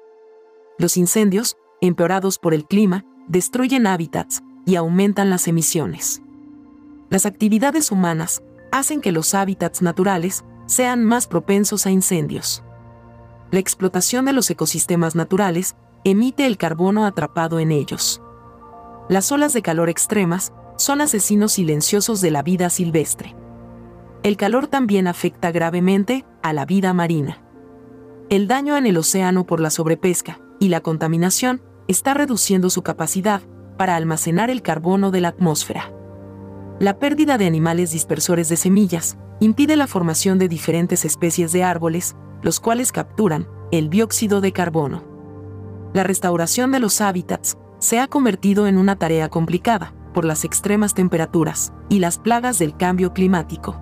Los 0.79 0.96
incendios, 0.96 1.59
empeorados 1.83 2.38
por 2.38 2.55
el 2.55 2.64
clima, 2.64 3.05
destruyen 3.29 3.87
hábitats 3.87 4.42
y 4.64 4.77
aumentan 4.77 5.29
las 5.29 5.48
emisiones. 5.48 6.22
Las 7.11 7.27
actividades 7.27 7.92
humanas 7.92 8.42
hacen 8.75 9.01
que 9.01 9.13
los 9.13 9.35
hábitats 9.35 9.83
naturales 9.83 10.45
sean 10.67 11.05
más 11.05 11.29
propensos 11.29 11.87
a 11.87 11.93
incendios. 11.93 12.65
La 13.53 13.61
explotación 13.61 14.25
de 14.25 14.33
los 14.33 14.51
ecosistemas 14.51 15.15
naturales 15.15 15.77
emite 16.03 16.45
el 16.45 16.57
carbono 16.57 17.07
atrapado 17.07 17.61
en 17.61 17.71
ellos. 17.71 18.21
Las 19.09 19.31
olas 19.31 19.53
de 19.53 19.63
calor 19.63 19.91
extremas 19.91 20.53
son 20.77 21.01
asesinos 21.01 21.53
silenciosos 21.53 22.21
de 22.21 22.33
la 22.33 22.43
vida 22.43 22.69
silvestre. 22.69 23.37
El 24.25 24.37
calor 24.37 24.67
también 24.67 25.07
afecta 25.07 25.53
gravemente 25.53 26.25
a 26.43 26.53
la 26.53 26.67
vida 26.67 26.93
marina. 26.93 27.45
El 28.29 28.49
daño 28.49 28.77
en 28.77 28.87
el 28.87 28.97
océano 28.97 29.47
por 29.47 29.61
la 29.61 29.71
sobrepesca 29.71 30.41
y 30.59 30.71
la 30.71 30.81
contaminación 30.81 31.63
está 31.87 32.13
reduciendo 32.13 32.71
su 32.71 32.83
capacidad 32.83 33.41
para 33.79 33.95
almacenar 33.95 34.51
el 34.51 34.63
carbono 34.63 35.13
de 35.13 35.21
la 35.21 35.29
atmósfera. 35.29 35.93
La 36.85 36.99
pérdida 36.99 37.38
de 37.38 37.47
animales 37.47 37.92
dispersores 37.92 38.51
de 38.51 38.57
semillas 38.59 39.16
impide 39.40 39.75
la 39.75 39.87
formación 39.87 40.38
de 40.38 40.51
diferentes 40.51 41.07
especies 41.07 41.51
de 41.51 41.64
árboles, 41.64 42.14
los 42.42 42.61
cuales 42.61 42.92
capturan 42.92 43.49
el 43.73 43.88
dióxido 43.88 44.42
de 44.42 44.53
carbono. 44.53 45.03
La 45.94 46.03
restauración 46.03 46.73
de 46.73 46.81
los 46.81 47.01
hábitats 47.01 47.57
se 47.79 48.01
ha 48.01 48.07
convertido 48.07 48.66
en 48.66 48.77
una 48.77 48.97
tarea 48.97 49.31
complicada 49.31 49.94
por 50.12 50.27
las 50.27 50.44
extremas 50.44 50.92
temperaturas 50.92 51.73
y 51.88 52.01
las 52.01 52.18
plagas 52.18 52.59
del 52.59 52.77
cambio 52.77 53.14
climático. 53.14 53.81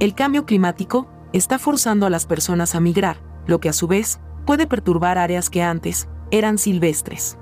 El 0.00 0.16
cambio 0.16 0.44
climático 0.44 1.06
está 1.32 1.60
forzando 1.60 2.04
a 2.04 2.10
las 2.10 2.26
personas 2.26 2.74
a 2.74 2.80
migrar, 2.80 3.22
lo 3.46 3.60
que 3.60 3.68
a 3.68 3.72
su 3.72 3.86
vez 3.86 4.18
puede 4.44 4.66
perturbar 4.66 5.18
áreas 5.18 5.50
que 5.50 5.62
antes 5.62 6.08
eran 6.32 6.58
silvestres. 6.58 7.38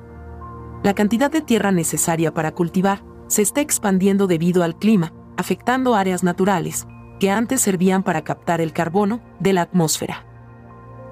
La 0.83 0.93
cantidad 0.93 1.31
de 1.31 1.41
tierra 1.41 1.73
necesaria 1.73 2.35
para 2.35 2.53
cultivar 2.53 3.16
se 3.29 3.43
está 3.43 3.61
expandiendo 3.61 4.27
debido 4.27 4.63
al 4.63 4.79
clima, 4.79 5.13
afectando 5.37 5.95
áreas 5.95 6.23
naturales, 6.23 6.87
que 7.21 7.31
antes 7.31 7.61
servían 7.61 8.03
para 8.03 8.25
captar 8.25 8.61
el 8.61 8.73
carbono 8.73 9.21
de 9.41 9.53
la 9.53 9.63
atmósfera. 9.63 10.27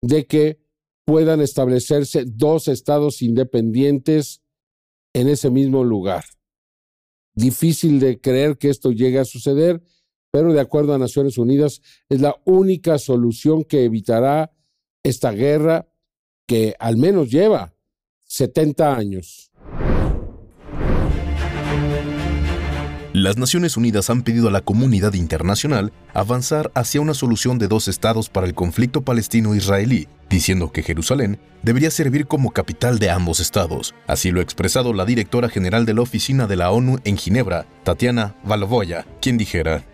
de 0.01 0.25
que 0.25 0.59
puedan 1.05 1.39
establecerse 1.39 2.25
dos 2.25 2.67
estados 2.67 3.21
independientes 3.21 4.41
en 5.13 5.27
ese 5.27 5.51
mismo 5.51 5.83
lugar. 5.83 6.23
Difícil 7.35 7.99
de 7.99 8.19
creer 8.19 8.57
que 8.57 8.71
esto 8.71 8.89
llegue 8.89 9.19
a 9.19 9.25
suceder, 9.25 9.83
pero 10.31 10.51
de 10.51 10.61
acuerdo 10.61 10.95
a 10.95 10.97
Naciones 10.97 11.37
Unidas 11.37 11.83
es 12.09 12.21
la 12.21 12.35
única 12.43 12.97
solución 12.97 13.63
que 13.65 13.83
evitará 13.83 14.51
esta 15.03 15.31
guerra 15.31 15.87
que 16.47 16.73
al 16.79 16.97
menos 16.97 17.29
lleva 17.29 17.75
70 18.25 18.95
años. 18.95 19.44
Las 23.15 23.38
Naciones 23.38 23.78
Unidas 23.78 24.10
han 24.10 24.23
pedido 24.23 24.49
a 24.49 24.51
la 24.51 24.60
comunidad 24.60 25.13
internacional 25.13 25.93
avanzar 26.13 26.69
hacia 26.75 26.99
una 26.99 27.13
solución 27.13 27.58
de 27.58 27.69
dos 27.69 27.88
estados 27.88 28.28
para 28.28 28.45
el 28.45 28.54
conflicto 28.54 29.04
palestino-israelí, 29.04 30.10
diciendo 30.30 30.73
que 30.73 30.84
Jerusalén 30.84 31.39
debería 31.63 31.91
servir 31.91 32.28
como 32.28 32.51
capital 32.51 32.99
de 32.99 33.12
ambos 33.12 33.39
estados. 33.39 33.95
Así 34.06 34.32
lo 34.32 34.41
ha 34.41 34.43
expresado 34.43 34.91
la 34.91 35.06
directora 35.06 35.47
general 35.47 35.86
de 35.86 35.93
la 35.93 36.01
Oficina 36.01 36.45
de 36.45 36.58
la 36.58 36.71
ONU 36.71 36.99
en 37.06 37.15
Ginebra, 37.15 37.65
Tatiana 37.86 38.36
Valvoya, 38.43 39.06
quien 39.21 39.38
dijera: 39.38 39.86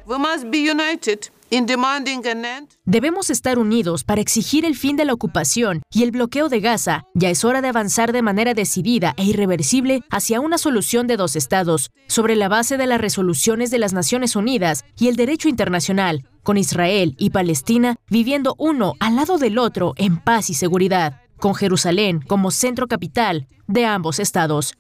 Debemos 2.86 3.30
estar 3.30 3.60
unidos 3.60 4.06
para 4.06 4.22
exigir 4.22 4.64
el 4.64 4.74
fin 4.74 4.96
de 4.96 5.04
la 5.04 5.12
ocupación 5.12 5.82
y 5.92 6.04
el 6.04 6.12
bloqueo 6.12 6.48
de 6.48 6.62
Gaza. 6.62 7.04
Ya 7.14 7.30
es 7.30 7.44
hora 7.44 7.62
de 7.62 7.68
avanzar 7.68 8.14
de 8.14 8.22
manera 8.22 8.54
decidida 8.54 9.14
e 9.18 9.26
irreversible 9.26 10.02
hacia 10.10 10.40
una 10.40 10.58
solución 10.58 11.08
de 11.08 11.18
dos 11.18 11.36
estados, 11.36 11.92
sobre 12.08 12.38
la 12.38 12.48
base 12.48 12.78
de 12.78 12.88
las 12.88 13.02
resoluciones 13.02 13.70
de 13.70 13.80
las 13.80 13.92
Naciones 13.92 14.38
Unidas 14.38 14.86
y 14.98 15.10
el 15.10 15.18
derecho 15.18 15.50
internacional, 15.50 16.26
con 16.42 16.58
Israel 16.58 17.16
y 17.18 17.32
Palestina 17.32 17.98
viviendo 18.10 18.56
uno 18.58 18.94
al 19.02 19.18
lado 19.18 19.38
del 19.38 19.58
otro 19.58 19.94
en 19.98 20.18
paz 20.18 20.50
y 20.50 20.54
seguridad, 20.54 21.22
con 21.38 21.54
Jerusalén 21.54 22.22
como 22.22 22.52
centro 22.52 22.88
capital 22.88 23.48
de 23.68 23.86
ambos 23.86 24.20
estados. 24.20 24.78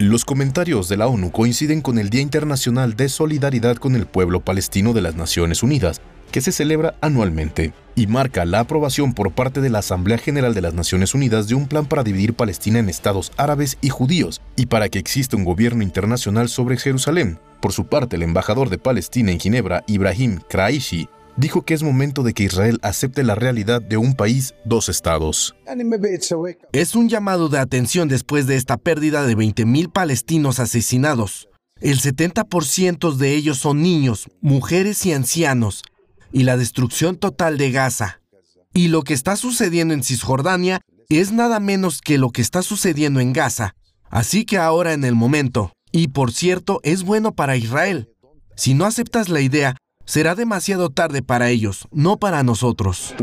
Los 0.00 0.24
comentarios 0.24 0.88
de 0.88 0.96
la 0.96 1.08
ONU 1.08 1.30
coinciden 1.30 1.82
con 1.82 1.98
el 1.98 2.08
Día 2.08 2.22
Internacional 2.22 2.96
de 2.96 3.10
Solidaridad 3.10 3.76
con 3.76 3.94
el 3.94 4.06
Pueblo 4.06 4.40
Palestino 4.40 4.94
de 4.94 5.02
las 5.02 5.14
Naciones 5.14 5.62
Unidas, 5.62 6.00
que 6.32 6.40
se 6.40 6.52
celebra 6.52 6.94
anualmente, 7.02 7.74
y 7.94 8.06
marca 8.06 8.46
la 8.46 8.60
aprobación 8.60 9.12
por 9.12 9.32
parte 9.32 9.60
de 9.60 9.68
la 9.68 9.80
Asamblea 9.80 10.16
General 10.16 10.54
de 10.54 10.62
las 10.62 10.72
Naciones 10.72 11.14
Unidas 11.14 11.48
de 11.48 11.54
un 11.54 11.68
plan 11.68 11.84
para 11.84 12.02
dividir 12.02 12.32
Palestina 12.32 12.78
en 12.78 12.88
estados 12.88 13.30
árabes 13.36 13.76
y 13.82 13.90
judíos, 13.90 14.40
y 14.56 14.64
para 14.64 14.88
que 14.88 14.98
exista 14.98 15.36
un 15.36 15.44
gobierno 15.44 15.82
internacional 15.82 16.48
sobre 16.48 16.78
Jerusalén. 16.78 17.38
Por 17.60 17.74
su 17.74 17.84
parte, 17.84 18.16
el 18.16 18.22
embajador 18.22 18.70
de 18.70 18.78
Palestina 18.78 19.32
en 19.32 19.38
Ginebra, 19.38 19.84
Ibrahim 19.86 20.40
Kraishi, 20.48 21.10
dijo 21.36 21.62
que 21.62 21.74
es 21.74 21.82
momento 21.82 22.22
de 22.22 22.34
que 22.34 22.44
Israel 22.44 22.78
acepte 22.82 23.22
la 23.22 23.34
realidad 23.34 23.80
de 23.82 23.96
un 23.96 24.14
país, 24.14 24.54
dos 24.64 24.88
estados. 24.88 25.54
Es 26.72 26.94
un 26.94 27.08
llamado 27.08 27.48
de 27.48 27.58
atención 27.58 28.08
después 28.08 28.46
de 28.46 28.56
esta 28.56 28.76
pérdida 28.76 29.24
de 29.24 29.36
20.000 29.36 29.92
palestinos 29.92 30.58
asesinados. 30.58 31.48
El 31.80 32.00
70% 32.00 33.14
de 33.14 33.34
ellos 33.34 33.58
son 33.58 33.82
niños, 33.82 34.28
mujeres 34.40 35.06
y 35.06 35.12
ancianos, 35.12 35.82
y 36.32 36.42
la 36.42 36.56
destrucción 36.56 37.16
total 37.16 37.56
de 37.58 37.70
Gaza. 37.70 38.20
Y 38.74 38.88
lo 38.88 39.02
que 39.02 39.14
está 39.14 39.36
sucediendo 39.36 39.94
en 39.94 40.04
Cisjordania 40.04 40.80
es 41.08 41.32
nada 41.32 41.58
menos 41.58 42.00
que 42.00 42.18
lo 42.18 42.30
que 42.30 42.42
está 42.42 42.62
sucediendo 42.62 43.20
en 43.20 43.32
Gaza. 43.32 43.74
Así 44.10 44.44
que 44.44 44.58
ahora 44.58 44.92
en 44.92 45.04
el 45.04 45.14
momento, 45.14 45.72
y 45.92 46.08
por 46.08 46.32
cierto, 46.32 46.80
es 46.82 47.02
bueno 47.02 47.32
para 47.32 47.56
Israel. 47.56 48.10
Si 48.56 48.74
no 48.74 48.84
aceptas 48.84 49.28
la 49.28 49.40
idea, 49.40 49.76
será 50.10 50.34
demasiado 50.34 50.90
tarde 50.90 51.22
para 51.22 51.50
ellos, 51.50 51.86
no 51.92 52.16
para 52.16 52.42
nosotros. 52.42 53.14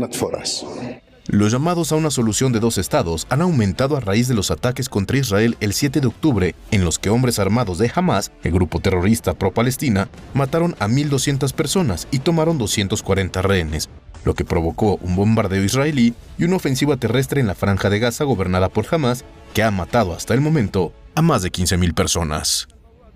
Los 1.26 1.52
llamados 1.52 1.92
a 1.92 1.96
una 1.96 2.10
solución 2.10 2.50
de 2.50 2.60
dos 2.60 2.78
estados 2.78 3.26
han 3.28 3.42
aumentado 3.42 3.94
a 3.94 4.00
raíz 4.00 4.26
de 4.26 4.34
los 4.34 4.50
ataques 4.50 4.88
contra 4.88 5.18
Israel 5.18 5.58
el 5.60 5.74
7 5.74 6.00
de 6.00 6.06
octubre, 6.06 6.54
en 6.70 6.86
los 6.86 6.98
que 6.98 7.10
hombres 7.10 7.38
armados 7.38 7.76
de 7.76 7.92
Hamas, 7.94 8.32
el 8.42 8.52
grupo 8.52 8.80
terrorista 8.80 9.34
pro-Palestina, 9.34 10.08
mataron 10.32 10.76
a 10.78 10.88
1.200 10.88 11.52
personas 11.52 12.08
y 12.10 12.20
tomaron 12.20 12.56
240 12.56 13.42
rehenes, 13.42 13.90
lo 14.24 14.32
que 14.32 14.46
provocó 14.46 14.94
un 15.02 15.14
bombardeo 15.14 15.62
israelí 15.62 16.14
y 16.38 16.44
una 16.44 16.56
ofensiva 16.56 16.96
terrestre 16.96 17.42
en 17.42 17.48
la 17.48 17.54
franja 17.54 17.90
de 17.90 17.98
Gaza 17.98 18.24
gobernada 18.24 18.70
por 18.70 18.86
Hamas, 18.90 19.26
que 19.52 19.62
ha 19.62 19.70
matado 19.70 20.14
hasta 20.14 20.32
el 20.32 20.40
momento 20.40 20.94
a 21.14 21.20
más 21.20 21.42
de 21.42 21.52
15.000 21.52 21.92
personas. 21.92 22.66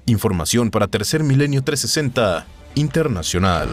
Información 0.05 0.71
para 0.71 0.89
Tercer 0.89 1.25
Milenio 1.25 1.63
360 1.63 2.47
internacional. 2.75 3.69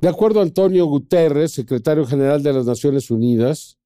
De 0.00 0.08
acuerdo 0.08 0.40
a 0.40 0.42
Antonio 0.42 0.86
Guterres, 0.86 1.52
secretario 1.52 2.04
general 2.04 2.42
de 2.42 2.52
las 2.52 2.66
Naciones 2.66 3.10
Unidas, 3.10 3.78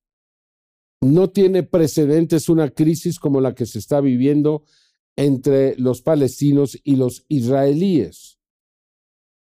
no 1.03 1.29
tiene 1.29 1.63
precedentes 1.63 2.49
una 2.49 2.71
crisis 2.71 3.19
como 3.19 3.41
la 3.41 3.55
que 3.55 3.67
se 3.67 3.79
está 3.79 4.01
viviendo 4.01 4.65
entre 5.17 5.77
los 5.77 6.03
palestinos 6.03 6.79
y 6.83 6.97
los 6.97 7.25
israelíes. 7.29 8.39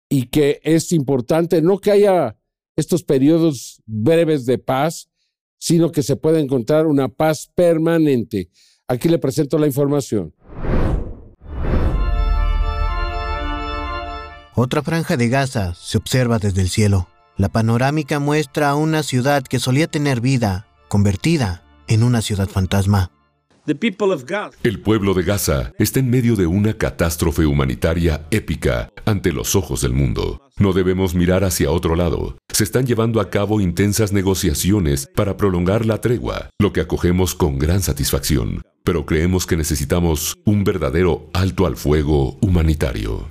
Y 0.08 0.26
que 0.26 0.60
es 0.62 0.92
importante 0.92 1.60
no 1.62 1.78
que 1.78 1.90
haya 1.90 2.36
estos 2.76 3.02
periodos 3.02 3.82
breves 3.86 4.46
de 4.46 4.58
paz, 4.58 5.10
sino 5.58 5.92
que 5.92 6.02
se 6.02 6.16
pueda 6.16 6.40
encontrar 6.40 6.86
una 6.86 7.08
paz 7.08 7.50
permanente. 7.54 8.48
Aquí 8.88 9.08
le 9.08 9.18
presento 9.18 9.58
la 9.58 9.66
información. 9.66 10.34
Otra 14.62 14.83
franja 14.83 15.16
de 15.16 15.31
Gaza 15.31 15.73
se 15.75 15.96
observa 15.96 16.38
desde 16.38 16.61
el 16.61 16.68
cielo. 16.68 17.09
La 17.38 17.49
panorámica 17.49 18.18
muestra 18.18 18.68
a 18.68 18.75
una 18.75 19.03
ciudad 19.03 19.42
que 19.42 19.59
solía 19.59 19.87
tener 19.87 20.20
vida, 20.20 20.66
convertida 20.88 21.64
en 21.88 22.03
una 22.03 22.20
ciudad 22.20 22.46
fantasma. 22.46 23.11
El 24.62 24.81
pueblo 24.81 25.14
de 25.14 25.23
Gaza 25.23 25.73
está 25.79 26.01
en 26.01 26.11
medio 26.11 26.37
de 26.37 26.46
una 26.46 26.75
catástrofe 26.75 27.46
humanitaria 27.46 28.27
épica 28.31 28.90
ante 29.07 29.33
los 29.33 29.57
ojos 29.57 29.81
del 29.81 29.94
mundo. 29.94 30.51
No 30.59 30.75
debemos 30.75 31.14
mirar 31.14 31.42
hacia 31.42 31.70
otro 31.70 31.96
lado. 31.96 32.37
Se 32.53 32.64
están 32.64 32.85
llevando 32.85 33.23
a 33.23 33.31
cabo 33.31 33.62
intensas 33.62 34.12
negociaciones 34.12 35.09
para 35.16 35.38
prolongar 35.38 35.87
la 35.87 36.03
tregua, 36.03 36.51
lo 36.59 36.75
que 36.75 36.83
acogemos 36.83 37.35
con 37.35 37.59
gran 37.59 37.81
satisfacción. 37.81 38.61
Pero 38.85 39.07
creemos 39.07 39.46
que 39.46 39.57
necesitamos 39.57 40.37
un 40.44 40.64
verdadero 40.64 41.31
alto 41.33 41.64
al 41.64 41.79
fuego 41.79 42.37
humanitario. 42.42 43.27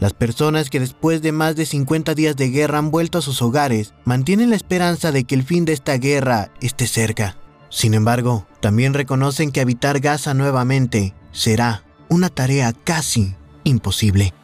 Las 0.00 0.12
personas 0.12 0.70
que 0.70 0.80
después 0.80 1.22
de 1.22 1.32
más 1.32 1.56
de 1.56 1.66
50 1.66 2.14
días 2.14 2.36
de 2.36 2.50
guerra 2.50 2.78
han 2.78 2.90
vuelto 2.90 3.18
a 3.18 3.22
sus 3.22 3.40
hogares 3.42 3.94
mantienen 4.04 4.50
la 4.50 4.56
esperanza 4.56 5.12
de 5.12 5.24
que 5.24 5.34
el 5.34 5.44
fin 5.44 5.64
de 5.64 5.72
esta 5.72 5.96
guerra 5.98 6.50
esté 6.60 6.86
cerca. 6.86 7.36
Sin 7.70 7.94
embargo, 7.94 8.46
también 8.60 8.94
reconocen 8.94 9.50
que 9.50 9.60
habitar 9.60 10.00
Gaza 10.00 10.34
nuevamente 10.34 11.14
será 11.32 11.84
una 12.08 12.28
tarea 12.28 12.72
casi 12.72 13.34
imposible. 13.64 14.34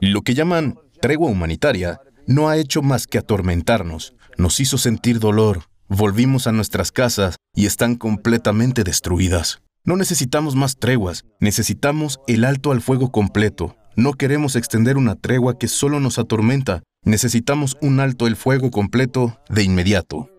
Lo 0.00 0.22
que 0.22 0.34
llaman 0.34 0.78
tregua 1.00 1.30
humanitaria 1.30 2.00
no 2.26 2.48
ha 2.48 2.56
hecho 2.56 2.82
más 2.82 3.06
que 3.06 3.18
atormentarnos, 3.18 4.14
nos 4.36 4.60
hizo 4.60 4.78
sentir 4.78 5.20
dolor, 5.20 5.62
volvimos 5.88 6.46
a 6.46 6.52
nuestras 6.52 6.92
casas 6.92 7.36
y 7.54 7.66
están 7.66 7.96
completamente 7.96 8.84
destruidas. 8.84 9.60
No 9.86 9.98
necesitamos 9.98 10.56
más 10.56 10.76
treguas, 10.78 11.26
necesitamos 11.40 12.18
el 12.26 12.46
alto 12.46 12.72
al 12.72 12.80
fuego 12.80 13.12
completo. 13.12 13.76
No 13.96 14.14
queremos 14.14 14.56
extender 14.56 14.96
una 14.96 15.14
tregua 15.14 15.58
que 15.58 15.68
solo 15.68 16.00
nos 16.00 16.18
atormenta. 16.18 16.82
Necesitamos 17.04 17.76
un 17.82 18.00
alto 18.00 18.26
el 18.26 18.34
fuego 18.34 18.70
completo 18.70 19.38
de 19.50 19.62
inmediato. 19.62 20.30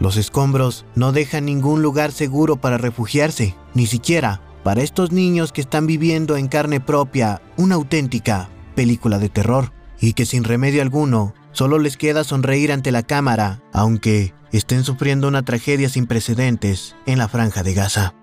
Los 0.00 0.16
escombros 0.16 0.84
no 0.96 1.12
dejan 1.12 1.44
ningún 1.44 1.82
lugar 1.82 2.10
seguro 2.10 2.56
para 2.56 2.78
refugiarse, 2.78 3.54
ni 3.74 3.86
siquiera 3.86 4.40
para 4.64 4.82
estos 4.82 5.12
niños 5.12 5.52
que 5.52 5.60
están 5.60 5.86
viviendo 5.86 6.36
en 6.36 6.48
carne 6.48 6.80
propia 6.80 7.40
una 7.56 7.76
auténtica 7.76 8.48
película 8.74 9.20
de 9.20 9.28
terror 9.28 9.72
y 10.00 10.14
que 10.14 10.26
sin 10.26 10.42
remedio 10.42 10.82
alguno 10.82 11.32
solo 11.52 11.78
les 11.78 11.96
queda 11.96 12.24
sonreír 12.24 12.72
ante 12.72 12.90
la 12.90 13.04
cámara, 13.04 13.62
aunque 13.72 14.34
estén 14.58 14.84
sufriendo 14.84 15.28
una 15.28 15.42
tragedia 15.42 15.88
sin 15.88 16.06
precedentes 16.06 16.96
en 17.06 17.18
la 17.18 17.28
franja 17.28 17.62
de 17.62 17.74
Gaza. 17.74 18.14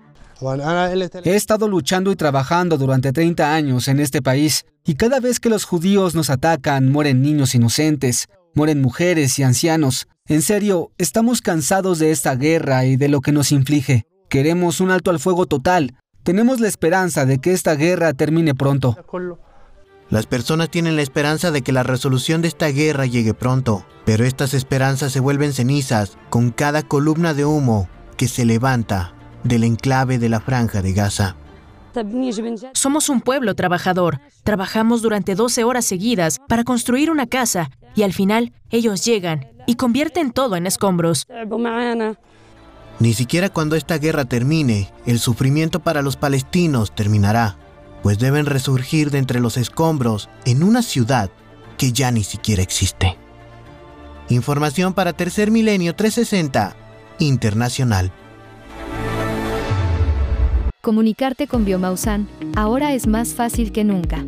He 1.24 1.34
estado 1.34 1.66
luchando 1.66 2.12
y 2.12 2.16
trabajando 2.16 2.78
durante 2.78 3.12
30 3.12 3.54
años 3.54 3.88
en 3.88 3.98
este 3.98 4.22
país 4.22 4.66
y 4.84 4.94
cada 4.94 5.18
vez 5.18 5.40
que 5.40 5.48
los 5.48 5.64
judíos 5.64 6.14
nos 6.14 6.30
atacan 6.30 6.92
mueren 6.92 7.22
niños 7.22 7.54
inocentes, 7.54 8.28
mueren 8.54 8.80
mujeres 8.80 9.38
y 9.38 9.42
ancianos. 9.42 10.06
En 10.26 10.42
serio, 10.42 10.92
estamos 10.98 11.42
cansados 11.42 11.98
de 11.98 12.12
esta 12.12 12.36
guerra 12.36 12.84
y 12.84 12.96
de 12.96 13.08
lo 13.08 13.20
que 13.20 13.32
nos 13.32 13.50
inflige. 13.50 14.06
Queremos 14.28 14.80
un 14.80 14.90
alto 14.90 15.10
al 15.10 15.18
fuego 15.18 15.46
total. 15.46 15.94
Tenemos 16.22 16.60
la 16.60 16.68
esperanza 16.68 17.24
de 17.24 17.38
que 17.38 17.52
esta 17.52 17.74
guerra 17.74 18.12
termine 18.12 18.54
pronto. 18.54 18.96
Las 20.10 20.24
personas 20.24 20.70
tienen 20.70 20.96
la 20.96 21.02
esperanza 21.02 21.50
de 21.50 21.60
que 21.60 21.72
la 21.72 21.82
resolución 21.82 22.40
de 22.40 22.48
esta 22.48 22.68
guerra 22.68 23.04
llegue 23.04 23.34
pronto, 23.34 23.84
pero 24.06 24.24
estas 24.24 24.54
esperanzas 24.54 25.12
se 25.12 25.20
vuelven 25.20 25.52
cenizas 25.52 26.16
con 26.30 26.50
cada 26.50 26.82
columna 26.82 27.34
de 27.34 27.44
humo 27.44 27.88
que 28.16 28.26
se 28.26 28.46
levanta 28.46 29.12
del 29.44 29.64
enclave 29.64 30.18
de 30.18 30.30
la 30.30 30.40
franja 30.40 30.80
de 30.80 30.94
Gaza. 30.94 31.36
Somos 32.72 33.10
un 33.10 33.20
pueblo 33.20 33.54
trabajador. 33.54 34.20
Trabajamos 34.44 35.02
durante 35.02 35.34
12 35.34 35.64
horas 35.64 35.84
seguidas 35.84 36.38
para 36.48 36.64
construir 36.64 37.10
una 37.10 37.26
casa 37.26 37.70
y 37.94 38.02
al 38.02 38.14
final 38.14 38.52
ellos 38.70 39.04
llegan 39.04 39.48
y 39.66 39.74
convierten 39.74 40.32
todo 40.32 40.56
en 40.56 40.66
escombros. 40.66 41.26
Ni 42.98 43.12
siquiera 43.12 43.48
cuando 43.50 43.76
esta 43.76 43.98
guerra 43.98 44.24
termine, 44.24 44.90
el 45.04 45.18
sufrimiento 45.18 45.80
para 45.80 46.00
los 46.00 46.16
palestinos 46.16 46.94
terminará 46.94 47.58
pues 48.02 48.18
deben 48.18 48.46
resurgir 48.46 49.10
de 49.10 49.18
entre 49.18 49.40
los 49.40 49.56
escombros 49.56 50.28
en 50.44 50.62
una 50.62 50.82
ciudad 50.82 51.30
que 51.76 51.92
ya 51.92 52.10
ni 52.10 52.24
siquiera 52.24 52.62
existe. 52.62 53.16
Información 54.28 54.92
para 54.94 55.12
Tercer 55.12 55.50
Milenio 55.50 55.94
360 55.94 56.76
Internacional. 57.18 58.12
Comunicarte 60.80 61.46
con 61.46 61.64
Biomausan 61.64 62.28
ahora 62.56 62.94
es 62.94 63.06
más 63.06 63.34
fácil 63.34 63.72
que 63.72 63.84
nunca. 63.84 64.24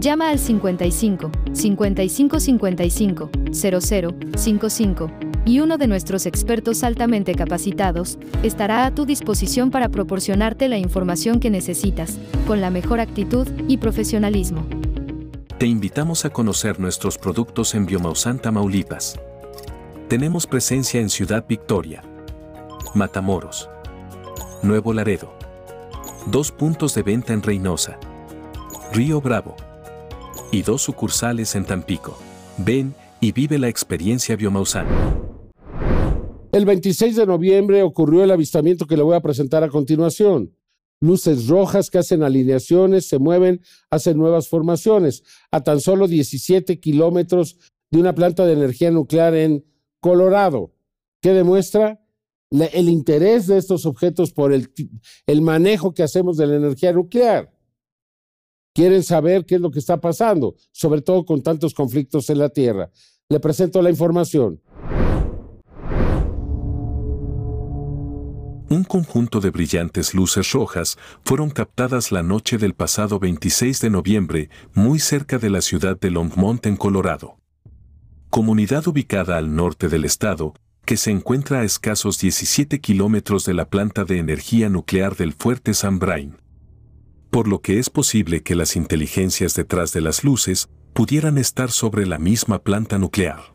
Llama 0.00 0.28
al 0.28 0.38
55 0.38 1.32
55 1.52 2.38
55 2.38 3.30
00 3.50 4.14
55 4.36 5.10
y 5.44 5.58
uno 5.58 5.76
de 5.76 5.88
nuestros 5.88 6.26
expertos 6.26 6.84
altamente 6.84 7.34
capacitados 7.34 8.16
estará 8.44 8.86
a 8.86 8.94
tu 8.94 9.06
disposición 9.06 9.72
para 9.72 9.88
proporcionarte 9.88 10.68
la 10.68 10.78
información 10.78 11.40
que 11.40 11.50
necesitas, 11.50 12.16
con 12.46 12.60
la 12.60 12.70
mejor 12.70 13.00
actitud 13.00 13.48
y 13.66 13.78
profesionalismo. 13.78 14.64
Te 15.58 15.66
invitamos 15.66 16.24
a 16.24 16.30
conocer 16.30 16.78
nuestros 16.78 17.18
productos 17.18 17.74
en 17.74 17.86
Biomausan 17.86 18.38
Tamaulipas. 18.38 19.18
Tenemos 20.06 20.46
presencia 20.46 21.00
en 21.00 21.10
Ciudad 21.10 21.44
Victoria, 21.48 22.04
Matamoros, 22.94 23.68
Nuevo 24.62 24.92
Laredo, 24.92 25.32
dos 26.26 26.52
puntos 26.52 26.94
de 26.94 27.02
venta 27.02 27.32
en 27.32 27.42
Reynosa, 27.42 27.98
Río 28.92 29.20
Bravo 29.20 29.56
y 30.50 30.62
dos 30.62 30.82
sucursales 30.82 31.54
en 31.54 31.64
Tampico. 31.64 32.18
Ven 32.58 32.94
y 33.20 33.32
vive 33.32 33.58
la 33.58 33.68
experiencia 33.68 34.36
Biomausan. 34.36 34.86
El 36.52 36.64
26 36.64 37.16
de 37.16 37.26
noviembre 37.26 37.82
ocurrió 37.82 38.24
el 38.24 38.30
avistamiento 38.30 38.86
que 38.86 38.96
le 38.96 39.02
voy 39.02 39.16
a 39.16 39.20
presentar 39.20 39.62
a 39.62 39.68
continuación. 39.68 40.54
Luces 41.00 41.46
rojas 41.46 41.90
que 41.90 41.98
hacen 41.98 42.22
alineaciones, 42.22 43.06
se 43.06 43.18
mueven, 43.18 43.60
hacen 43.90 44.16
nuevas 44.16 44.48
formaciones, 44.48 45.22
a 45.50 45.62
tan 45.62 45.80
solo 45.80 46.08
17 46.08 46.80
kilómetros 46.80 47.58
de 47.90 48.00
una 48.00 48.14
planta 48.14 48.44
de 48.44 48.54
energía 48.54 48.90
nuclear 48.90 49.34
en 49.34 49.64
Colorado, 50.00 50.74
que 51.20 51.32
demuestra 51.32 52.00
el 52.50 52.88
interés 52.88 53.46
de 53.46 53.58
estos 53.58 53.84
objetos 53.84 54.32
por 54.32 54.52
el, 54.52 54.72
el 55.26 55.42
manejo 55.42 55.92
que 55.92 56.02
hacemos 56.02 56.36
de 56.36 56.46
la 56.46 56.56
energía 56.56 56.92
nuclear. 56.92 57.52
Quieren 58.78 59.02
saber 59.02 59.44
qué 59.44 59.56
es 59.56 59.60
lo 59.60 59.72
que 59.72 59.80
está 59.80 60.00
pasando, 60.00 60.54
sobre 60.70 61.02
todo 61.02 61.24
con 61.24 61.42
tantos 61.42 61.74
conflictos 61.74 62.30
en 62.30 62.38
la 62.38 62.48
Tierra. 62.48 62.92
Le 63.28 63.40
presento 63.40 63.82
la 63.82 63.90
información. 63.90 64.60
un 68.70 68.84
conjunto 68.84 69.40
de 69.40 69.50
brillantes 69.50 70.14
luces 70.14 70.52
rojas 70.52 70.96
fueron 71.24 71.50
captadas 71.50 72.12
la 72.12 72.22
noche 72.22 72.56
del 72.56 72.74
pasado 72.74 73.18
26 73.18 73.80
de 73.80 73.90
noviembre 73.90 74.50
muy 74.74 75.00
cerca 75.00 75.38
de 75.38 75.50
la 75.50 75.60
ciudad 75.60 75.98
de 75.98 76.12
Longmont 76.12 76.64
en 76.64 76.76
Colorado. 76.76 77.40
Comunidad 78.30 78.86
ubicada 78.86 79.38
al 79.38 79.56
norte 79.56 79.88
del 79.88 80.04
estado, 80.04 80.54
que 80.84 80.96
se 80.96 81.10
encuentra 81.10 81.60
a 81.60 81.64
escasos 81.64 82.20
17 82.20 82.80
kilómetros 82.80 83.44
de 83.44 83.54
la 83.54 83.68
planta 83.68 84.04
de 84.04 84.18
energía 84.18 84.68
nuclear 84.68 85.16
del 85.16 85.32
fuerte 85.32 85.74
San 85.74 85.98
Brain. 85.98 86.36
Por 87.30 87.46
lo 87.46 87.60
que 87.60 87.78
es 87.78 87.90
posible 87.90 88.42
que 88.42 88.54
las 88.54 88.74
inteligencias 88.76 89.54
detrás 89.54 89.92
de 89.92 90.00
las 90.00 90.24
luces 90.24 90.68
pudieran 90.94 91.38
estar 91.38 91.70
sobre 91.70 92.06
la 92.06 92.18
misma 92.18 92.58
planta 92.60 92.98
nuclear. 92.98 93.52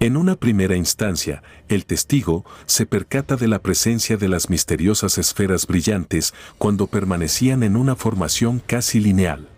En 0.00 0.16
una 0.16 0.34
primera 0.36 0.76
instancia, 0.76 1.42
el 1.68 1.84
testigo 1.84 2.46
se 2.64 2.86
percata 2.86 3.36
de 3.36 3.48
la 3.48 3.58
presencia 3.58 4.16
de 4.16 4.28
las 4.28 4.48
misteriosas 4.48 5.18
esferas 5.18 5.66
brillantes 5.66 6.32
cuando 6.56 6.86
permanecían 6.86 7.62
en 7.62 7.76
una 7.76 7.96
formación 7.96 8.62
casi 8.66 8.98
lineal. 8.98 9.48